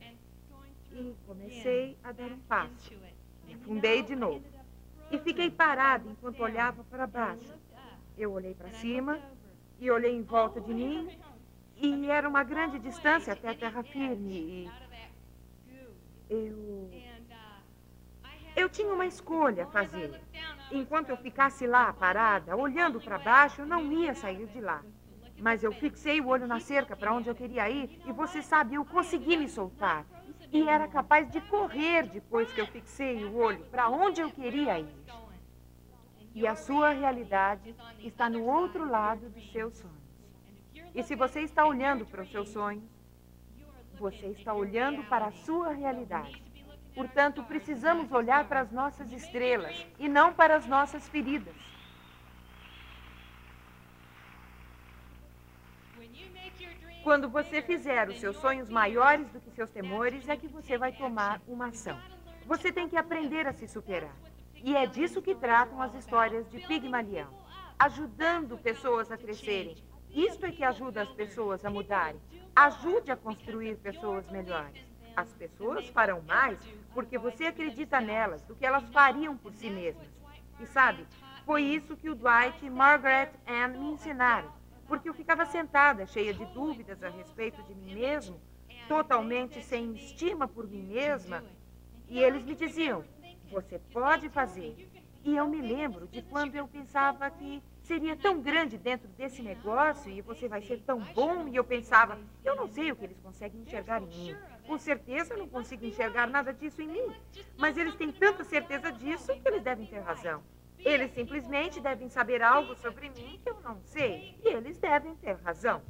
E 0.91 1.15
comecei 1.27 1.97
a 2.03 2.11
dar 2.11 2.31
um 2.31 2.39
passo. 2.39 2.93
Me 3.45 3.53
afundei 3.53 4.01
de 4.01 4.15
novo. 4.15 4.43
E 5.11 5.17
fiquei 5.19 5.51
parada 5.51 6.09
enquanto 6.09 6.41
olhava 6.41 6.83
para 6.83 7.05
baixo. 7.05 7.53
Eu 8.17 8.33
olhei 8.33 8.53
para 8.53 8.71
cima 8.71 9.19
e 9.79 9.89
olhei 9.89 10.15
em 10.15 10.23
volta 10.23 10.59
de 10.59 10.73
mim. 10.73 11.09
E 11.75 12.09
era 12.09 12.27
uma 12.27 12.43
grande 12.43 12.77
distância 12.77 13.33
até 13.33 13.49
a 13.49 13.55
terra 13.55 13.83
firme. 13.83 14.33
E 14.33 14.71
eu. 16.29 16.91
Eu 18.55 18.69
tinha 18.69 18.93
uma 18.93 19.05
escolha 19.05 19.63
a 19.63 19.67
fazer. 19.67 20.19
Enquanto 20.71 21.09
eu 21.09 21.17
ficasse 21.17 21.65
lá 21.65 21.91
parada, 21.93 22.55
olhando 22.55 22.99
para 22.99 23.17
baixo, 23.17 23.61
eu 23.61 23.65
não 23.65 23.91
ia 23.91 24.13
sair 24.13 24.45
de 24.47 24.59
lá. 24.59 24.83
Mas 25.39 25.63
eu 25.63 25.71
fixei 25.71 26.19
o 26.19 26.27
olho 26.27 26.45
na 26.45 26.59
cerca 26.59 26.95
para 26.95 27.13
onde 27.13 27.29
eu 27.29 27.35
queria 27.35 27.69
ir 27.69 28.01
e 28.05 28.11
você 28.11 28.41
sabe, 28.41 28.75
eu 28.75 28.83
consegui 28.83 29.37
me 29.37 29.47
soltar. 29.47 30.05
E 30.51 30.67
era 30.67 30.87
capaz 30.87 31.29
de 31.31 31.39
correr 31.41 32.03
depois 32.07 32.51
que 32.51 32.59
eu 32.59 32.67
fixei 32.67 33.23
o 33.23 33.35
olho 33.37 33.63
para 33.71 33.89
onde 33.89 34.19
eu 34.19 34.29
queria 34.29 34.79
ir. 34.79 34.93
E 36.39 36.47
a 36.47 36.55
sua 36.55 36.91
realidade 36.91 37.75
está 37.99 38.29
no 38.29 38.45
outro 38.45 38.89
lado 38.89 39.29
dos 39.29 39.51
seus 39.51 39.75
sonhos. 39.75 39.97
E 40.95 41.03
se 41.03 41.13
você 41.13 41.41
está 41.41 41.65
olhando 41.65 42.05
para 42.05 42.21
os 42.21 42.31
seus 42.31 42.47
sonhos, 42.47 42.89
você 43.99 44.27
está 44.27 44.53
olhando 44.53 45.03
para 45.09 45.25
a 45.25 45.31
sua 45.33 45.73
realidade. 45.73 46.41
Portanto, 46.95 47.43
precisamos 47.43 48.09
olhar 48.13 48.47
para 48.47 48.61
as 48.61 48.71
nossas 48.71 49.11
estrelas 49.11 49.85
e 49.99 50.07
não 50.07 50.33
para 50.33 50.55
as 50.55 50.65
nossas 50.65 51.09
feridas. 51.09 51.57
Quando 57.03 57.27
você 57.27 57.61
fizer 57.61 58.07
os 58.07 58.17
seus 58.17 58.37
sonhos 58.37 58.69
maiores 58.69 59.27
do 59.27 59.41
que 59.41 59.51
seus 59.51 59.71
temores, 59.71 60.29
é 60.29 60.37
que 60.37 60.47
você 60.47 60.77
vai 60.77 60.93
tomar 60.93 61.41
uma 61.45 61.67
ação. 61.67 61.99
Você 62.45 62.71
tem 62.71 62.87
que 62.87 62.95
aprender 62.95 63.45
a 63.45 63.51
se 63.51 63.67
superar. 63.67 64.28
E 64.63 64.75
é 64.75 64.85
disso 64.85 65.21
que 65.21 65.35
tratam 65.35 65.81
as 65.81 65.93
histórias 65.95 66.49
de 66.49 66.59
Pigmalião. 66.59 67.29
Ajudando 67.77 68.57
pessoas 68.57 69.11
a 69.11 69.17
crescerem. 69.17 69.77
Isto 70.09 70.45
é 70.45 70.51
que 70.51 70.63
ajuda 70.63 71.01
as 71.01 71.11
pessoas 71.11 71.63
a 71.63 71.69
mudarem. 71.69 72.19
Ajude 72.55 73.11
a 73.11 73.15
construir 73.15 73.75
pessoas 73.77 74.29
melhores. 74.29 74.83
As 75.15 75.31
pessoas 75.33 75.87
farão 75.89 76.21
mais 76.21 76.59
porque 76.93 77.17
você 77.17 77.45
acredita 77.45 78.01
nelas 78.01 78.41
do 78.43 78.55
que 78.55 78.65
elas 78.65 78.89
fariam 78.89 79.37
por 79.37 79.53
si 79.53 79.69
mesmas. 79.69 80.07
E 80.59 80.65
sabe, 80.65 81.05
foi 81.45 81.63
isso 81.63 81.95
que 81.95 82.09
o 82.09 82.15
Dwight 82.15 82.65
e 82.65 82.69
Margaret 82.69 83.31
Ann 83.47 83.77
me 83.77 83.91
ensinaram 83.91 84.59
porque 84.89 85.07
eu 85.07 85.13
ficava 85.13 85.45
sentada, 85.45 86.07
cheia 86.07 86.33
de 86.33 86.43
dúvidas 86.47 87.01
a 87.03 87.09
respeito 87.09 87.61
de 87.61 87.75
mim 87.75 87.93
mesmo, 87.93 88.41
totalmente 88.87 89.61
sem 89.61 89.93
estima 89.93 90.47
por 90.47 90.67
mim 90.67 90.81
mesma, 90.81 91.43
e 92.07 92.19
eles 92.19 92.43
me 92.43 92.55
diziam: 92.55 93.05
Você 93.51 93.79
pode 93.91 94.29
fazer. 94.29 94.89
E 95.23 95.35
eu 95.35 95.47
me 95.47 95.61
lembro 95.61 96.07
de 96.07 96.21
quando 96.21 96.55
eu 96.55 96.67
pensava 96.67 97.29
que 97.29 97.61
seria 97.81 98.15
tão 98.15 98.41
grande 98.41 98.77
dentro 98.77 99.07
desse 99.09 99.41
negócio 99.41 100.09
e 100.11 100.21
você 100.21 100.47
vai 100.47 100.61
ser 100.61 100.79
tão 100.81 100.99
bom, 101.13 101.47
e 101.47 101.55
eu 101.55 101.63
pensava: 101.63 102.17
Eu 102.43 102.55
não 102.55 102.67
sei 102.67 102.91
o 102.91 102.95
que 102.95 103.05
eles 103.05 103.19
conseguem 103.19 103.61
enxergar 103.61 104.01
em 104.01 104.07
mim. 104.07 104.37
Com 104.65 104.77
certeza 104.77 105.33
eu 105.33 105.39
não 105.39 105.47
consigo 105.47 105.85
enxergar 105.85 106.27
nada 106.27 106.53
disso 106.53 106.81
em 106.81 106.87
mim. 106.87 107.13
Mas 107.57 107.75
eles 107.75 107.95
têm 107.95 108.11
tanta 108.11 108.43
certeza 108.43 108.91
disso 108.91 109.33
que 109.41 109.47
eles 109.47 109.63
devem 109.63 109.85
ter 109.85 109.99
razão. 109.99 110.43
Eles 110.77 111.11
simplesmente 111.11 111.81
devem 111.81 112.07
saber 112.07 112.41
algo 112.41 112.75
sobre 112.75 113.09
mim 113.09 113.39
que 113.43 113.49
eu 113.49 113.59
não 113.61 113.81
sei. 113.81 114.39
E 114.43 114.47
eles 114.47 114.77
devem 114.77 115.15
ter 115.15 115.33
razão. 115.41 115.81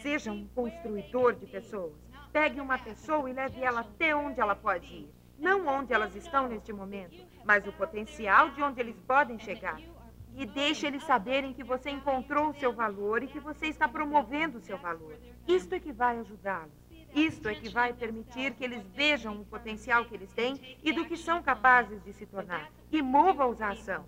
Seja 0.00 0.32
um 0.32 0.46
construidor 0.48 1.34
de 1.34 1.46
pessoas. 1.46 1.92
Pegue 2.32 2.60
uma 2.60 2.78
pessoa 2.78 3.28
e 3.28 3.32
leve 3.32 3.60
ela 3.62 3.80
até 3.80 4.16
onde 4.16 4.40
ela 4.40 4.56
pode 4.56 4.86
ir. 4.86 5.23
Não 5.44 5.66
onde 5.66 5.92
elas 5.92 6.16
estão 6.16 6.48
neste 6.48 6.72
momento, 6.72 7.22
mas 7.44 7.66
o 7.66 7.72
potencial 7.72 8.48
de 8.48 8.62
onde 8.62 8.80
eles 8.80 8.98
podem 9.06 9.38
chegar. 9.38 9.78
E 10.34 10.46
deixe 10.46 10.86
eles 10.86 11.04
saberem 11.04 11.52
que 11.52 11.62
você 11.62 11.90
encontrou 11.90 12.48
o 12.48 12.54
seu 12.54 12.72
valor 12.72 13.22
e 13.22 13.26
que 13.26 13.38
você 13.38 13.66
está 13.66 13.86
promovendo 13.86 14.56
o 14.56 14.60
seu 14.62 14.78
valor. 14.78 15.14
Isto 15.46 15.74
é 15.74 15.78
que 15.78 15.92
vai 15.92 16.18
ajudá-los. 16.18 16.72
Isto 17.14 17.50
é 17.50 17.54
que 17.54 17.68
vai 17.68 17.92
permitir 17.92 18.54
que 18.54 18.64
eles 18.64 18.86
vejam 18.86 19.38
o 19.38 19.44
potencial 19.44 20.06
que 20.06 20.14
eles 20.14 20.32
têm 20.32 20.78
e 20.82 20.92
do 20.94 21.04
que 21.04 21.14
são 21.14 21.42
capazes 21.42 22.02
de 22.02 22.14
se 22.14 22.24
tornar. 22.24 22.70
E 22.90 23.02
mova-os 23.02 23.60
à 23.60 23.68
ação. 23.68 24.06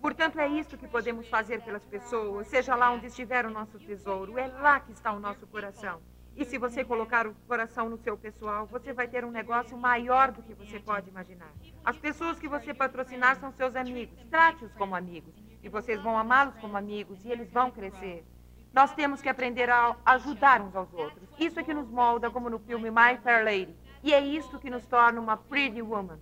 Portanto, 0.00 0.40
é 0.40 0.48
isso 0.48 0.78
que 0.78 0.88
podemos 0.88 1.28
fazer 1.28 1.60
pelas 1.64 1.84
pessoas, 1.84 2.48
seja 2.48 2.74
lá 2.74 2.90
onde 2.90 3.08
estiver 3.08 3.44
o 3.44 3.50
nosso 3.50 3.78
tesouro, 3.78 4.38
é 4.38 4.46
lá 4.46 4.80
que 4.80 4.92
está 4.92 5.12
o 5.12 5.20
nosso 5.20 5.46
coração. 5.48 6.00
E 6.38 6.44
se 6.44 6.56
você 6.56 6.84
colocar 6.84 7.26
o 7.26 7.34
coração 7.48 7.90
no 7.90 7.98
seu 7.98 8.16
pessoal, 8.16 8.64
você 8.64 8.92
vai 8.92 9.08
ter 9.08 9.24
um 9.24 9.30
negócio 9.32 9.76
maior 9.76 10.30
do 10.30 10.40
que 10.40 10.54
você 10.54 10.78
pode 10.78 11.10
imaginar. 11.10 11.52
As 11.84 11.98
pessoas 11.98 12.38
que 12.38 12.46
você 12.46 12.72
patrocinar 12.72 13.40
são 13.40 13.50
seus 13.50 13.74
amigos. 13.74 14.16
Trate-os 14.30 14.72
como 14.74 14.94
amigos. 14.94 15.34
E 15.64 15.68
vocês 15.68 16.00
vão 16.00 16.16
amá-los 16.16 16.54
como 16.60 16.76
amigos 16.76 17.24
e 17.24 17.32
eles 17.32 17.50
vão 17.50 17.72
crescer. 17.72 18.24
Nós 18.72 18.94
temos 18.94 19.20
que 19.20 19.28
aprender 19.28 19.68
a 19.68 19.96
ajudar 20.04 20.60
uns 20.60 20.76
aos 20.76 20.94
outros. 20.94 21.28
Isso 21.40 21.58
é 21.58 21.64
que 21.64 21.74
nos 21.74 21.90
molda, 21.90 22.30
como 22.30 22.48
no 22.48 22.60
filme 22.60 22.88
My 22.88 23.18
Fair 23.20 23.44
Lady. 23.44 23.76
E 24.04 24.14
é 24.14 24.20
isso 24.20 24.60
que 24.60 24.70
nos 24.70 24.86
torna 24.86 25.20
uma 25.20 25.36
Pretty 25.36 25.82
Woman. 25.82 26.20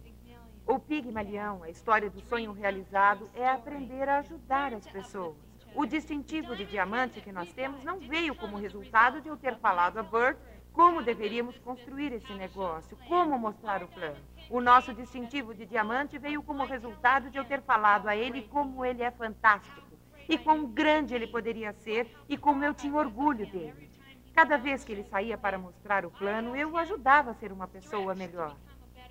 O 0.67 0.79
Pigmalião, 0.79 1.63
a 1.63 1.69
história 1.69 2.09
do 2.09 2.23
sonho 2.23 2.53
realizado, 2.53 3.29
é 3.35 3.47
aprender 3.47 4.09
a 4.09 4.21
ajudar 4.21 4.73
as 4.73 4.87
pessoas. 4.89 5.37
O 5.77 5.85
distintivo 5.85 6.57
de 6.57 6.65
diamante 6.65 7.21
que 7.21 7.31
nós 7.31 7.53
temos 7.53 7.85
não 7.85 7.99
veio 7.99 8.35
como 8.35 8.57
resultado 8.57 9.21
de 9.21 9.29
eu 9.29 9.37
ter 9.37 9.59
falado 9.59 9.99
a 9.99 10.03
Bert 10.03 10.39
como 10.73 11.03
deveríamos 11.03 11.59
construir 11.59 12.15
esse 12.15 12.33
negócio, 12.33 12.97
como 13.07 13.39
mostrar 13.39 13.83
o 13.83 13.89
plano. 13.89 14.17
O 14.49 14.59
nosso 14.59 14.95
distintivo 14.95 15.55
de 15.55 15.67
diamante 15.67 16.17
veio 16.17 16.43
como 16.43 16.65
resultado 16.65 17.29
de 17.29 17.37
eu 17.37 17.45
ter 17.45 17.61
falado 17.61 18.09
a 18.09 18.17
ele 18.17 18.49
como 18.49 18.87
ele 18.87 19.03
é 19.03 19.11
fantástico 19.11 19.83
e 20.27 20.39
quão 20.39 20.65
grande 20.65 21.15
ele 21.15 21.27
poderia 21.27 21.75
ser 21.75 22.11
e 22.27 22.39
como 22.39 22.65
eu 22.65 22.73
tinha 22.73 22.95
orgulho 22.95 23.47
dele. 23.47 23.91
Cada 24.35 24.57
vez 24.57 24.83
que 24.83 24.93
ele 24.93 25.05
saía 25.05 25.37
para 25.37 25.59
mostrar 25.59 26.07
o 26.07 26.11
plano, 26.11 26.57
eu 26.57 26.73
o 26.73 26.79
ajudava 26.79 27.33
a 27.33 27.35
ser 27.35 27.53
uma 27.53 27.69
pessoa 27.69 28.15
melhor. 28.15 28.57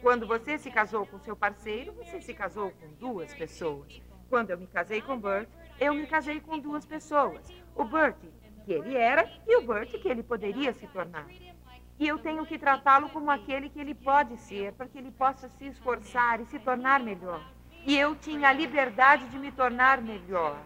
Quando 0.01 0.25
você 0.25 0.57
se 0.57 0.71
casou 0.71 1.05
com 1.05 1.19
seu 1.19 1.35
parceiro, 1.35 1.93
você 1.93 2.19
se 2.21 2.33
casou 2.33 2.71
com 2.71 2.87
duas 2.93 3.31
pessoas. 3.35 4.01
Quando 4.29 4.49
eu 4.49 4.57
me 4.57 4.65
casei 4.65 5.01
com 5.01 5.19
Bert, 5.19 5.47
eu 5.79 5.93
me 5.93 6.07
casei 6.07 6.39
com 6.39 6.59
duas 6.59 6.85
pessoas. 6.85 7.51
O 7.75 7.83
Bert, 7.83 8.17
que 8.65 8.73
ele 8.73 8.95
era, 8.95 9.29
e 9.47 9.57
o 9.57 9.61
Bert, 9.65 9.91
que 9.91 10.07
ele 10.07 10.23
poderia 10.23 10.73
se 10.73 10.87
tornar. 10.87 11.27
E 11.97 12.07
eu 12.07 12.17
tenho 12.17 12.45
que 12.45 12.57
tratá-lo 12.57 13.09
como 13.09 13.31
aquele 13.31 13.69
que 13.69 13.79
ele 13.79 13.95
pode 13.95 14.37
ser, 14.37 14.73
para 14.73 14.87
que 14.87 14.97
ele 14.97 15.11
possa 15.11 15.47
se 15.49 15.67
esforçar 15.67 16.41
e 16.41 16.45
se 16.45 16.59
tornar 16.59 16.99
melhor. 16.99 17.41
E 17.85 17.97
eu 17.97 18.15
tinha 18.15 18.49
a 18.49 18.53
liberdade 18.53 19.27
de 19.29 19.37
me 19.37 19.51
tornar 19.51 20.01
melhor. 20.01 20.57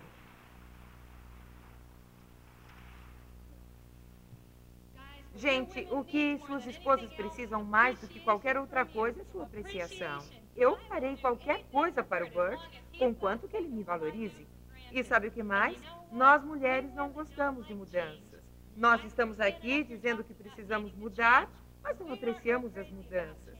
Gente, 5.36 5.88
o 5.92 6.04
que 6.04 6.38
suas 6.46 6.66
esposas 6.66 7.14
precisam 7.14 7.64
mais 7.64 8.00
do 8.00 8.08
que 8.08 8.20
qualquer 8.20 8.58
outra 8.58 8.86
coisa 8.86 9.22
é 9.22 9.26
sua 9.26 9.44
apreciação. 9.44 10.20
Eu 10.56 10.78
farei 10.88 11.16
qualquer 11.16 11.64
coisa 11.72 12.04
para 12.04 12.26
o 12.26 12.30
Bert, 12.30 12.60
conquanto 12.98 13.48
que 13.48 13.56
ele 13.56 13.70
me 13.70 13.84
valorize. 13.84 14.48
E 14.92 15.04
sabe 15.04 15.28
o 15.28 15.32
que 15.32 15.44
mais? 15.44 15.78
Nós 16.12 16.44
mulheres 16.44 16.94
não 16.94 17.10
gostamos 17.10 17.68
de 17.68 17.74
mudanças. 17.74 18.42
Nós 18.76 19.04
estamos 19.04 19.40
aqui 19.40 19.84
dizendo 19.84 20.24
que 20.24 20.34
precisamos 20.34 20.94
mudar, 20.96 21.50
mas 21.84 22.00
não 22.00 22.12
apreciamos 22.14 22.76
as 22.78 22.90
mudanças. 22.90 23.58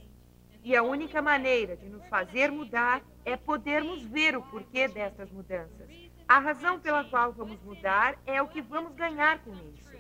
E 0.64 0.76
a 0.76 0.84
única 0.84 1.22
maneira 1.22 1.78
de 1.78 1.88
nos 1.88 2.06
fazer 2.08 2.52
mudar 2.52 3.02
é 3.24 3.38
podermos 3.38 4.04
ver 4.04 4.36
o 4.36 4.42
porquê 4.42 4.88
destas 4.88 5.32
mudanças. 5.32 5.90
A 6.28 6.40
razão 6.40 6.80
pela 6.80 7.04
qual 7.04 7.32
vamos 7.32 7.62
mudar 7.62 8.18
é 8.26 8.42
o 8.42 8.48
que 8.48 8.62
vamos 8.62 8.94
ganhar 8.96 9.40
com 9.44 9.54
isso 9.54 9.99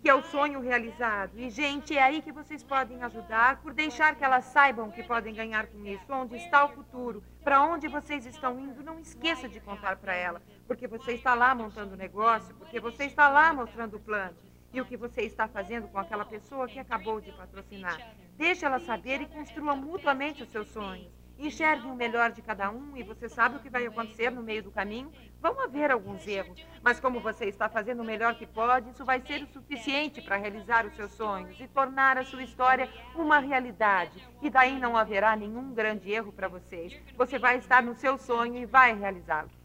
que 0.00 0.08
é 0.08 0.14
o 0.14 0.22
sonho 0.22 0.60
realizado. 0.60 1.38
E, 1.38 1.50
gente, 1.50 1.96
é 1.96 2.02
aí 2.02 2.22
que 2.22 2.32
vocês 2.32 2.62
podem 2.62 3.02
ajudar 3.02 3.60
por 3.60 3.74
deixar 3.74 4.14
que 4.14 4.24
elas 4.24 4.46
saibam 4.46 4.90
que 4.90 5.02
podem 5.02 5.34
ganhar 5.34 5.66
com 5.66 5.84
isso, 5.84 6.04
onde 6.08 6.36
está 6.36 6.64
o 6.64 6.68
futuro, 6.70 7.22
para 7.44 7.62
onde 7.62 7.86
vocês 7.86 8.24
estão 8.24 8.58
indo. 8.58 8.82
Não 8.82 8.98
esqueça 8.98 9.48
de 9.48 9.60
contar 9.60 9.96
para 9.96 10.14
ela, 10.14 10.40
porque 10.66 10.86
você 10.86 11.12
está 11.12 11.34
lá 11.34 11.54
montando 11.54 11.94
o 11.94 11.98
negócio, 11.98 12.54
porque 12.54 12.80
você 12.80 13.04
está 13.04 13.28
lá 13.28 13.52
mostrando 13.52 13.96
o 13.96 14.00
plano 14.00 14.36
e 14.72 14.80
o 14.80 14.86
que 14.86 14.96
você 14.96 15.22
está 15.22 15.46
fazendo 15.48 15.88
com 15.88 15.98
aquela 15.98 16.24
pessoa 16.24 16.66
que 16.66 16.78
acabou 16.78 17.20
de 17.20 17.32
patrocinar. 17.32 17.98
Deixe 18.38 18.64
ela 18.64 18.78
saber 18.80 19.20
e 19.20 19.26
construa 19.26 19.76
mutuamente 19.76 20.42
os 20.42 20.48
seus 20.48 20.68
sonhos. 20.68 21.19
Enxergue 21.40 21.86
o 21.86 21.94
melhor 21.94 22.32
de 22.32 22.42
cada 22.42 22.70
um 22.70 22.94
e 22.94 23.02
você 23.02 23.26
sabe 23.26 23.56
o 23.56 23.60
que 23.60 23.70
vai 23.70 23.86
acontecer 23.86 24.28
no 24.28 24.42
meio 24.42 24.62
do 24.62 24.70
caminho. 24.70 25.10
Vão 25.40 25.58
haver 25.58 25.90
alguns 25.90 26.28
erros, 26.28 26.62
mas 26.82 27.00
como 27.00 27.18
você 27.18 27.46
está 27.46 27.66
fazendo 27.66 28.00
o 28.00 28.04
melhor 28.04 28.34
que 28.34 28.46
pode, 28.46 28.90
isso 28.90 29.06
vai 29.06 29.22
ser 29.22 29.42
o 29.44 29.46
suficiente 29.46 30.20
para 30.20 30.36
realizar 30.36 30.84
os 30.84 30.94
seus 30.94 31.12
sonhos 31.12 31.58
e 31.58 31.66
tornar 31.66 32.18
a 32.18 32.24
sua 32.26 32.42
história 32.42 32.90
uma 33.16 33.38
realidade. 33.38 34.22
E 34.42 34.50
daí 34.50 34.78
não 34.78 34.98
haverá 34.98 35.34
nenhum 35.34 35.72
grande 35.72 36.12
erro 36.12 36.30
para 36.30 36.46
vocês. 36.46 36.94
Você 37.16 37.38
vai 37.38 37.56
estar 37.56 37.82
no 37.82 37.94
seu 37.94 38.18
sonho 38.18 38.58
e 38.58 38.66
vai 38.66 38.94
realizá-lo. 38.94 39.59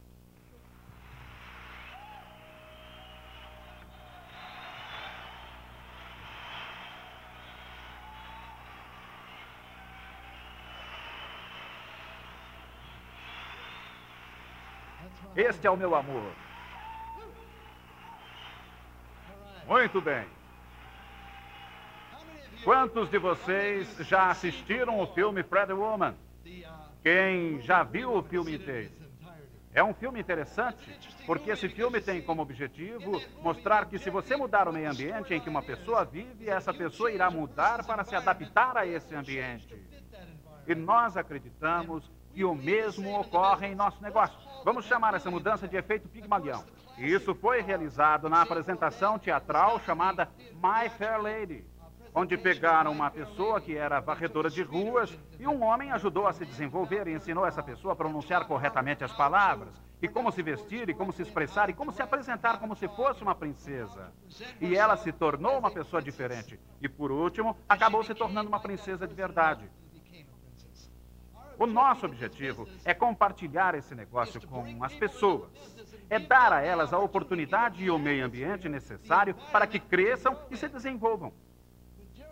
Este 15.36 15.68
é 15.68 15.70
o 15.72 15.76
meu 15.76 15.94
amor. 15.94 16.32
Muito 19.68 20.00
bem. 20.00 20.26
Quantos 22.64 23.10
de 23.10 23.18
vocês 23.18 23.98
já 24.00 24.30
assistiram 24.30 25.00
o 25.00 25.08
filme 25.08 25.44
Pretty 25.44 25.74
Woman? 25.74 26.16
Quem 27.04 27.60
já 27.62 27.84
viu 27.84 28.16
o 28.16 28.24
filme 28.24 28.56
inteiro? 28.56 28.92
É 29.74 29.84
um 29.84 29.94
filme 29.94 30.22
interessante, 30.22 30.98
porque 31.26 31.52
esse 31.52 31.68
filme 31.68 32.00
tem 32.00 32.22
como 32.22 32.42
objetivo 32.42 33.22
mostrar 33.42 33.88
que 33.88 34.00
se 34.00 34.10
você 34.10 34.38
mudar 34.38 34.70
o 34.70 34.74
meio 34.74 34.90
ambiente 34.90 35.34
em 35.34 35.42
que 35.42 35.50
uma 35.50 35.62
pessoa 35.62 36.06
vive, 36.06 36.50
essa 36.50 36.74
pessoa 36.74 37.12
irá 37.12 37.30
mudar 37.30 37.86
para 37.86 38.06
se 38.06 38.16
adaptar 38.16 38.78
a 38.78 38.88
esse 38.88 39.14
ambiente. 39.14 39.76
E 40.66 40.74
nós 40.74 41.18
acreditamos 41.18 42.10
que 42.34 42.46
o 42.46 42.56
mesmo 42.56 43.20
ocorre 43.20 43.68
em 43.68 43.76
nosso 43.76 44.02
negócio. 44.02 44.45
Vamos 44.66 44.86
chamar 44.86 45.14
essa 45.14 45.30
mudança 45.30 45.68
de 45.68 45.78
efeito 45.78 46.10
Pigmalião. 46.10 46.66
E 46.98 47.06
isso 47.06 47.36
foi 47.36 47.62
realizado 47.62 48.28
na 48.28 48.42
apresentação 48.42 49.20
teatral 49.20 49.80
chamada 49.82 50.28
My 50.56 50.90
Fair 50.90 51.22
Lady, 51.22 51.64
onde 52.16 52.36
pegaram 52.36 52.92
uma 52.92 53.12
pessoa 53.12 53.62
que 53.62 53.78
era 53.78 54.00
varredora 54.00 54.50
de 54.50 54.64
ruas 54.64 55.16
e 55.40 55.48
um 55.48 55.64
homem 55.64 55.92
ajudou 55.92 56.26
a 56.26 56.34
se 56.34 56.44
desenvolver 56.44 57.08
e 57.08 57.14
ensinou 57.14 57.46
essa 57.46 57.62
pessoa 57.62 57.94
a 57.94 57.96
pronunciar 57.96 58.48
corretamente 58.48 59.04
as 59.04 59.14
palavras, 59.14 59.80
e 60.02 60.08
como 60.08 60.32
se 60.32 60.42
vestir, 60.42 60.90
e 60.90 60.96
como 60.96 61.14
se 61.14 61.22
expressar, 61.22 61.70
e 61.70 61.74
como 61.74 61.92
se 61.92 62.02
apresentar 62.02 62.60
como 62.60 62.76
se 62.76 62.88
fosse 62.88 63.22
uma 63.22 63.36
princesa. 63.36 64.12
E 64.60 64.76
ela 64.76 64.98
se 64.98 65.12
tornou 65.12 65.60
uma 65.60 65.70
pessoa 65.70 66.02
diferente. 66.02 66.60
E 66.82 66.90
por 66.90 67.12
último, 67.12 67.56
acabou 67.70 68.04
se 68.04 68.16
tornando 68.16 68.50
uma 68.50 68.60
princesa 68.60 69.08
de 69.08 69.14
verdade. 69.14 69.70
O 71.58 71.66
nosso 71.66 72.06
objetivo 72.06 72.68
é 72.84 72.94
compartilhar 72.94 73.76
esse 73.76 73.96
negócio 73.96 74.46
com 74.48 74.84
as 74.84 74.94
pessoas. 74.94 75.50
É 76.10 76.20
dar 76.20 76.52
a 76.52 76.62
elas 76.62 76.94
a 76.94 77.00
oportunidade 77.00 77.84
e 77.84 77.90
o 77.90 77.98
meio 77.98 78.26
ambiente 78.26 78.68
necessário 78.68 79.36
para 79.52 79.66
que 79.66 79.80
cresçam 79.80 80.38
e 80.52 80.58
se 80.58 80.68
desenvolvam. 80.68 81.34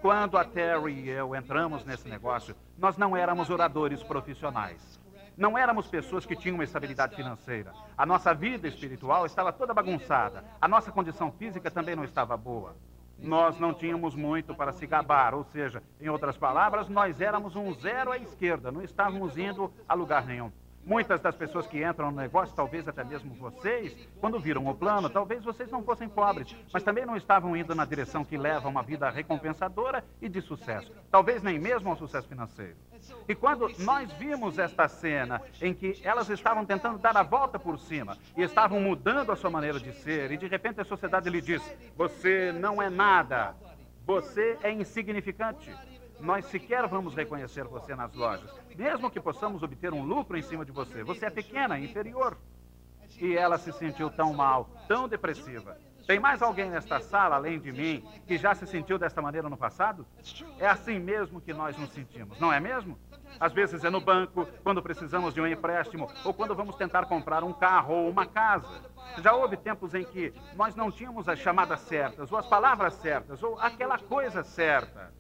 Quando 0.02 0.38
a 0.38 0.44
Terry 0.44 0.94
e 0.94 1.10
eu 1.10 1.34
entramos 1.34 1.86
nesse 1.86 2.10
negócio, 2.10 2.56
nós 2.78 2.98
não 2.98 3.16
éramos 3.16 3.50
oradores 3.50 4.04
profissionais. 4.04 5.00
Não 5.38 5.58
éramos 5.58 5.88
pessoas 5.88 6.26
que 6.26 6.36
tinham 6.36 6.56
uma 6.56 6.64
estabilidade 6.64 7.16
financeira. 7.16 7.74
A 7.98 8.06
nossa 8.06 8.34
vida 8.34 8.68
espiritual 8.68 9.26
estava 9.26 9.52
toda 9.52 9.74
bagunçada. 9.74 10.44
A 10.62 10.68
nossa 10.68 10.92
condição 10.92 11.32
física 11.32 11.72
também 11.72 11.96
não 11.96 12.04
estava 12.04 12.38
boa 12.38 12.76
nós 13.20 13.60
não 13.60 13.74
tínhamos 13.74 14.16
muito 14.16 14.54
para 14.54 14.72
se 14.72 14.86
gabar, 14.86 15.34
ou 15.34 15.44
seja, 15.46 15.82
em 16.00 16.10
outras 16.10 16.38
palavras, 16.38 16.90
nós 16.90 17.22
éramos 17.22 17.56
um 17.56 17.74
zero 17.74 18.12
à 18.12 18.18
esquerda, 18.18 18.72
não 18.72 18.82
estávamos 18.82 19.38
indo 19.38 19.72
a 19.88 19.94
lugar 19.94 20.26
nenhum. 20.26 20.52
Muitas 20.86 21.22
das 21.22 21.36
pessoas 21.36 21.66
que 21.66 21.82
entram 21.82 22.12
no 22.12 22.18
negócio, 22.18 22.54
talvez 22.56 22.88
até 22.88 23.04
mesmo 23.06 23.34
vocês, 23.36 23.96
quando 24.20 24.38
viram 24.38 24.68
o 24.68 24.76
plano, 24.76 25.10
talvez 25.10 25.44
vocês 25.44 25.72
não 25.72 25.82
fossem 25.82 26.10
pobres, 26.10 26.54
mas 26.74 26.84
também 26.84 27.06
não 27.06 27.16
estavam 27.16 27.56
indo 27.56 27.74
na 27.74 27.86
direção 27.86 28.26
que 28.26 28.38
leva 28.38 28.68
a 28.68 28.70
uma 28.70 28.84
vida 28.84 29.10
recompensadora 29.10 30.04
e 30.22 30.28
de 30.28 30.42
sucesso. 30.42 30.92
Talvez 31.10 31.42
nem 31.42 31.58
mesmo 31.58 31.90
ao 31.90 31.96
sucesso 31.96 32.28
financeiro. 32.28 32.76
E 33.28 33.34
quando 33.34 33.72
nós 33.80 34.12
vimos 34.14 34.60
esta 34.60 34.88
cena 34.90 35.42
em 35.62 35.74
que 35.74 36.02
elas 36.04 36.30
estavam 36.30 36.66
tentando 36.66 36.98
dar 37.00 37.16
a 37.16 37.24
volta 37.24 37.58
por 37.58 37.80
cima 37.80 38.18
e 38.36 38.44
estavam 38.44 38.82
mudando 38.82 39.32
a 39.32 39.36
sua 39.38 39.50
maneira 39.50 39.80
de 39.80 39.94
ser, 39.94 40.32
e 40.32 40.38
de 40.38 40.48
repente 40.48 40.82
a 40.82 40.86
sociedade 40.86 41.30
lhe 41.30 41.42
diz: 41.42 41.62
Você 41.96 42.52
não 42.52 42.82
é 42.82 42.90
nada, 42.90 43.56
você 44.06 44.58
é 44.62 44.72
insignificante 44.72 45.74
nós 46.24 46.46
sequer 46.46 46.88
vamos 46.88 47.14
reconhecer 47.14 47.66
você 47.66 47.96
nas 47.96 48.14
lojas, 48.14 48.50
mesmo 48.76 49.10
que 49.10 49.20
possamos 49.20 49.64
obter 49.64 49.94
um 49.94 50.04
lucro 50.04 50.38
em 50.38 50.42
cima 50.42 50.66
de 50.66 50.72
você. 50.72 51.04
Você 51.04 51.26
é 51.26 51.30
pequena, 51.30 51.80
inferior. 51.80 52.38
E 53.20 53.36
ela 53.36 53.58
se 53.58 53.72
sentiu 53.74 54.10
tão 54.10 54.34
mal, 54.34 54.70
tão 54.88 55.08
depressiva. 55.08 55.78
Tem 56.06 56.20
mais 56.20 56.42
alguém 56.42 56.70
nesta 56.70 57.00
sala, 57.00 57.36
além 57.36 57.60
de 57.60 57.72
mim, 57.72 58.04
que 58.28 58.38
já 58.38 58.54
se 58.54 58.68
sentiu 58.68 58.98
desta 58.98 59.22
maneira 59.22 59.50
no 59.50 59.56
passado? 59.56 60.06
É 60.60 60.68
assim 60.68 61.00
mesmo 61.00 61.40
que 61.40 61.54
nós 61.54 61.78
nos 61.78 61.92
sentimos, 61.92 62.40
não 62.40 62.52
é 62.52 62.60
mesmo? 62.60 63.00
Às 63.40 63.54
vezes 63.54 63.84
é 63.84 63.90
no 63.90 64.02
banco, 64.02 64.46
quando 64.64 64.82
precisamos 64.82 65.34
de 65.34 65.40
um 65.40 65.48
empréstimo, 65.48 66.12
ou 66.26 66.34
quando 66.34 66.54
vamos 66.54 66.76
tentar 66.76 67.06
comprar 67.06 67.44
um 67.44 67.54
carro 67.54 67.94
ou 67.94 68.10
uma 68.10 68.26
casa. 68.26 68.82
Já 69.20 69.34
houve 69.34 69.56
tempos 69.56 69.94
em 69.96 70.04
que 70.04 70.34
nós 70.56 70.76
não 70.76 70.92
tínhamos 70.92 71.30
as 71.30 71.40
chamadas 71.40 71.80
certas, 71.82 72.32
ou 72.32 72.38
as 72.38 72.48
palavras 72.48 72.94
certas, 72.96 73.42
ou 73.42 73.58
aquela 73.60 73.98
coisa 73.98 74.44
certa. 74.44 75.14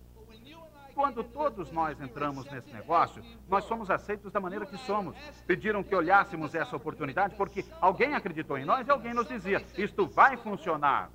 Quando 0.94 1.24
todos 1.24 1.72
nós 1.72 2.00
entramos 2.00 2.46
nesse 2.52 2.72
negócio, 2.72 3.24
nós 3.50 3.66
somos 3.66 3.90
aceitos 3.90 4.32
da 4.32 4.40
maneira 4.40 4.66
que 4.66 4.78
somos. 4.78 5.16
Pediram 5.48 5.84
que 5.84 5.96
olhássemos 5.96 6.54
essa 6.54 6.76
oportunidade 6.76 7.36
porque 7.36 7.66
alguém 7.82 8.14
acreditou 8.14 8.58
em 8.58 8.66
nós 8.66 8.88
e 8.88 8.92
alguém 8.92 9.14
nos 9.14 9.28
dizia: 9.28 9.64
isto 9.78 10.08
vai 10.08 10.38
funcionar. 10.38 11.10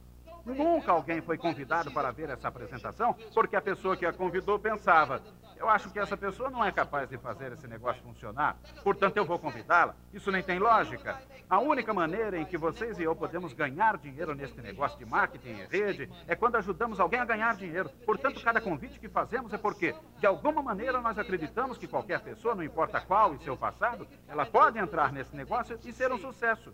Nunca 0.45 0.93
alguém 0.93 1.21
foi 1.21 1.37
convidado 1.37 1.91
para 1.91 2.11
ver 2.11 2.31
essa 2.31 2.49
apresentação 2.49 3.15
porque 3.35 3.55
a 3.55 3.61
pessoa 3.61 3.97
que 3.97 4.07
a 4.07 4.13
convidou 4.13 4.59
pensava: 4.59 5.23
eu 5.59 5.69
acho 5.69 5.91
que 5.91 5.99
essa 5.99 6.17
pessoa 6.17 6.51
não 6.51 6.65
é 6.65 6.71
capaz 6.71 7.09
de 7.09 7.19
fazer 7.19 7.53
esse 7.53 7.67
negócio 7.67 8.03
funcionar, 8.03 8.57
portanto 8.83 9.17
eu 9.17 9.25
vou 9.25 9.39
convidá-la. 9.39 9.95
Isso 10.13 10.31
nem 10.31 10.43
tem 10.43 10.59
lógica. 10.59 11.21
A 11.49 11.59
única 11.59 11.93
maneira 11.93 12.39
em 12.39 12.45
que 12.45 12.57
vocês 12.57 12.99
e 12.99 13.03
eu 13.03 13.17
podemos 13.17 13.53
ganhar 13.53 13.97
dinheiro 13.97 14.35
neste 14.35 14.61
negócio 14.61 14.99
de 14.99 15.05
marketing 15.05 15.49
e 15.49 15.67
rede 15.67 16.11
é 16.27 16.37
quando 16.37 16.57
ajudamos 16.57 17.01
alguém 17.01 17.21
a 17.21 17.25
ganhar 17.25 17.57
dinheiro. 17.57 17.89
Portanto, 18.05 18.43
cada 18.43 18.61
convite 18.61 19.01
que 19.01 19.09
fazemos 19.09 19.53
é 19.53 19.59
porque, 19.59 19.95
de 20.19 20.27
alguma 20.27 20.63
maneira, 20.63 21.01
nós 21.01 21.19
acreditamos 21.19 21.79
que 21.79 21.89
qualquer 21.89 22.21
pessoa, 22.21 22.55
não 22.55 22.63
importa 22.63 23.01
qual 23.01 23.35
e 23.35 23.39
seu 23.39 23.57
passado, 23.57 24.07
ela 24.29 24.47
pode 24.47 24.79
entrar 24.79 25.13
nesse 25.13 25.35
negócio 25.35 25.79
e 25.85 25.93
ser 25.93 26.13
um 26.13 26.19
sucesso. 26.19 26.73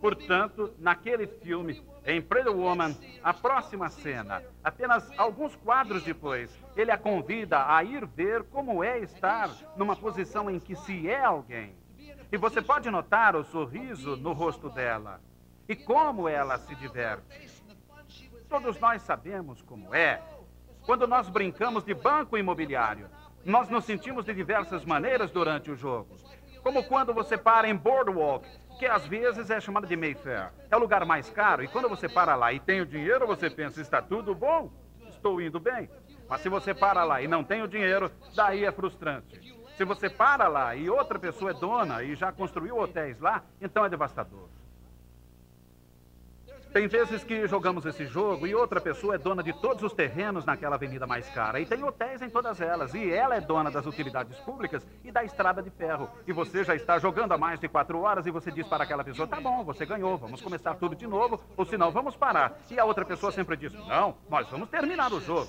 Portanto, 0.00 0.72
naquele 0.78 1.26
filme, 1.26 1.82
em 2.06 2.22
Pretty 2.22 2.48
Woman, 2.48 2.94
a 3.22 3.34
próxima 3.34 3.88
cena, 3.88 4.42
apenas 4.62 5.10
alguns 5.18 5.56
quadros 5.56 6.02
depois, 6.02 6.50
ele 6.76 6.90
a 6.90 6.98
convida 6.98 7.74
a 7.74 7.82
ir 7.82 8.06
ver 8.06 8.44
como 8.44 8.82
é 8.82 9.00
estar 9.00 9.50
numa 9.76 9.96
posição 9.96 10.48
em 10.48 10.60
que 10.60 10.76
se 10.76 11.08
é 11.08 11.24
alguém. 11.24 11.74
E 12.30 12.36
você 12.36 12.62
pode 12.62 12.88
notar 12.90 13.34
o 13.34 13.44
sorriso 13.44 14.16
no 14.16 14.32
rosto 14.32 14.70
dela 14.70 15.20
e 15.68 15.74
como 15.74 16.28
ela 16.28 16.58
se 16.58 16.74
diverte. 16.76 17.62
Todos 18.48 18.78
nós 18.78 19.02
sabemos 19.02 19.60
como 19.62 19.94
é. 19.94 20.22
Quando 20.86 21.06
nós 21.06 21.28
brincamos 21.28 21.84
de 21.84 21.92
banco 21.92 22.38
imobiliário, 22.38 23.10
nós 23.44 23.68
nos 23.68 23.84
sentimos 23.84 24.24
de 24.24 24.32
diversas 24.32 24.84
maneiras 24.84 25.30
durante 25.30 25.70
o 25.70 25.76
jogo. 25.76 26.16
Como 26.62 26.84
quando 26.84 27.14
você 27.14 27.36
para 27.36 27.68
em 27.68 27.74
Boardwalk 27.74 28.46
que 28.78 28.86
às 28.86 29.04
vezes 29.06 29.50
é 29.50 29.60
chamada 29.60 29.86
de 29.86 29.96
Mayfair. 29.96 30.52
É 30.70 30.76
o 30.76 30.78
lugar 30.78 31.04
mais 31.04 31.28
caro 31.28 31.64
e 31.64 31.68
quando 31.68 31.88
você 31.88 32.08
para 32.08 32.36
lá 32.36 32.52
e 32.52 32.60
tem 32.60 32.80
o 32.80 32.86
dinheiro, 32.86 33.26
você 33.26 33.50
pensa, 33.50 33.80
está 33.80 34.00
tudo 34.00 34.34
bom, 34.34 34.70
estou 35.08 35.40
indo 35.40 35.58
bem. 35.58 35.90
Mas 36.28 36.42
se 36.42 36.48
você 36.48 36.72
para 36.72 37.02
lá 37.02 37.20
e 37.20 37.26
não 37.26 37.42
tem 37.42 37.62
o 37.62 37.68
dinheiro, 37.68 38.10
daí 38.34 38.64
é 38.64 38.70
frustrante. 38.70 39.58
Se 39.76 39.84
você 39.84 40.08
para 40.08 40.46
lá 40.46 40.76
e 40.76 40.88
outra 40.88 41.18
pessoa 41.18 41.50
é 41.50 41.54
dona 41.54 42.02
e 42.02 42.14
já 42.14 42.30
construiu 42.30 42.78
hotéis 42.78 43.18
lá, 43.18 43.42
então 43.60 43.84
é 43.84 43.88
devastador. 43.88 44.48
Tem 46.72 46.86
vezes 46.86 47.24
que 47.24 47.46
jogamos 47.46 47.86
esse 47.86 48.04
jogo 48.06 48.46
e 48.46 48.54
outra 48.54 48.78
pessoa 48.80 49.14
é 49.14 49.18
dona 49.18 49.42
de 49.42 49.54
todos 49.54 49.82
os 49.82 49.92
terrenos 49.94 50.44
naquela 50.44 50.76
avenida 50.76 51.06
mais 51.06 51.28
cara. 51.30 51.58
E 51.58 51.66
tem 51.66 51.82
hotéis 51.82 52.20
em 52.20 52.28
todas 52.28 52.60
elas. 52.60 52.92
E 52.94 53.10
ela 53.10 53.36
é 53.36 53.40
dona 53.40 53.70
das 53.70 53.86
utilidades 53.86 54.38
públicas 54.40 54.86
e 55.02 55.10
da 55.10 55.24
estrada 55.24 55.62
de 55.62 55.70
ferro. 55.70 56.10
E 56.26 56.32
você 56.32 56.62
já 56.64 56.74
está 56.74 56.98
jogando 56.98 57.32
há 57.32 57.38
mais 57.38 57.58
de 57.58 57.68
quatro 57.68 58.00
horas 58.00 58.26
e 58.26 58.30
você 58.30 58.52
diz 58.52 58.66
para 58.68 58.84
aquela 58.84 59.02
pessoa: 59.02 59.26
tá 59.26 59.40
bom, 59.40 59.64
você 59.64 59.86
ganhou, 59.86 60.18
vamos 60.18 60.42
começar 60.42 60.74
tudo 60.74 60.94
de 60.94 61.06
novo, 61.06 61.40
ou 61.56 61.64
senão 61.64 61.90
vamos 61.90 62.14
parar. 62.16 62.58
E 62.70 62.78
a 62.78 62.84
outra 62.84 63.04
pessoa 63.04 63.32
sempre 63.32 63.56
diz: 63.56 63.72
não, 63.72 64.16
nós 64.28 64.46
vamos 64.50 64.68
terminar 64.68 65.10
o 65.12 65.20
jogo. 65.20 65.48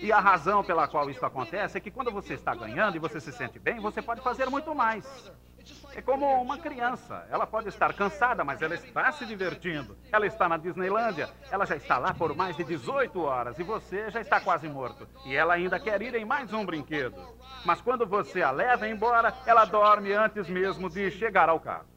E 0.00 0.10
a 0.10 0.18
razão 0.18 0.64
pela 0.64 0.88
qual 0.88 1.10
isso 1.10 1.24
acontece 1.24 1.76
é 1.76 1.80
que 1.80 1.90
quando 1.90 2.10
você 2.10 2.34
está 2.34 2.54
ganhando 2.54 2.96
e 2.96 2.98
você 2.98 3.20
se 3.20 3.32
sente 3.32 3.58
bem, 3.58 3.80
você 3.80 4.00
pode 4.00 4.22
fazer 4.22 4.46
muito 4.46 4.74
mais. 4.74 5.04
É 5.94 6.02
como 6.02 6.26
uma 6.42 6.58
criança. 6.58 7.26
Ela 7.30 7.46
pode 7.46 7.68
estar 7.68 7.92
cansada, 7.94 8.44
mas 8.44 8.60
ela 8.60 8.74
está 8.74 9.10
se 9.12 9.24
divertindo. 9.24 9.96
Ela 10.12 10.26
está 10.26 10.48
na 10.48 10.56
Disneylândia. 10.56 11.30
Ela 11.50 11.64
já 11.64 11.76
está 11.76 11.98
lá 11.98 12.12
por 12.12 12.34
mais 12.36 12.56
de 12.56 12.64
18 12.64 13.18
horas 13.22 13.58
e 13.58 13.62
você 13.62 14.10
já 14.10 14.20
está 14.20 14.40
quase 14.40 14.68
morto. 14.68 15.08
E 15.24 15.34
ela 15.34 15.54
ainda 15.54 15.80
quer 15.80 16.00
ir 16.02 16.14
em 16.14 16.24
mais 16.24 16.52
um 16.52 16.66
brinquedo. 16.66 17.16
Mas 17.64 17.80
quando 17.80 18.06
você 18.06 18.42
a 18.42 18.50
leva 18.50 18.86
embora, 18.86 19.34
ela 19.46 19.64
dorme 19.64 20.12
antes 20.12 20.48
mesmo 20.48 20.90
de 20.90 21.10
chegar 21.10 21.48
ao 21.48 21.58
carro. 21.58 21.95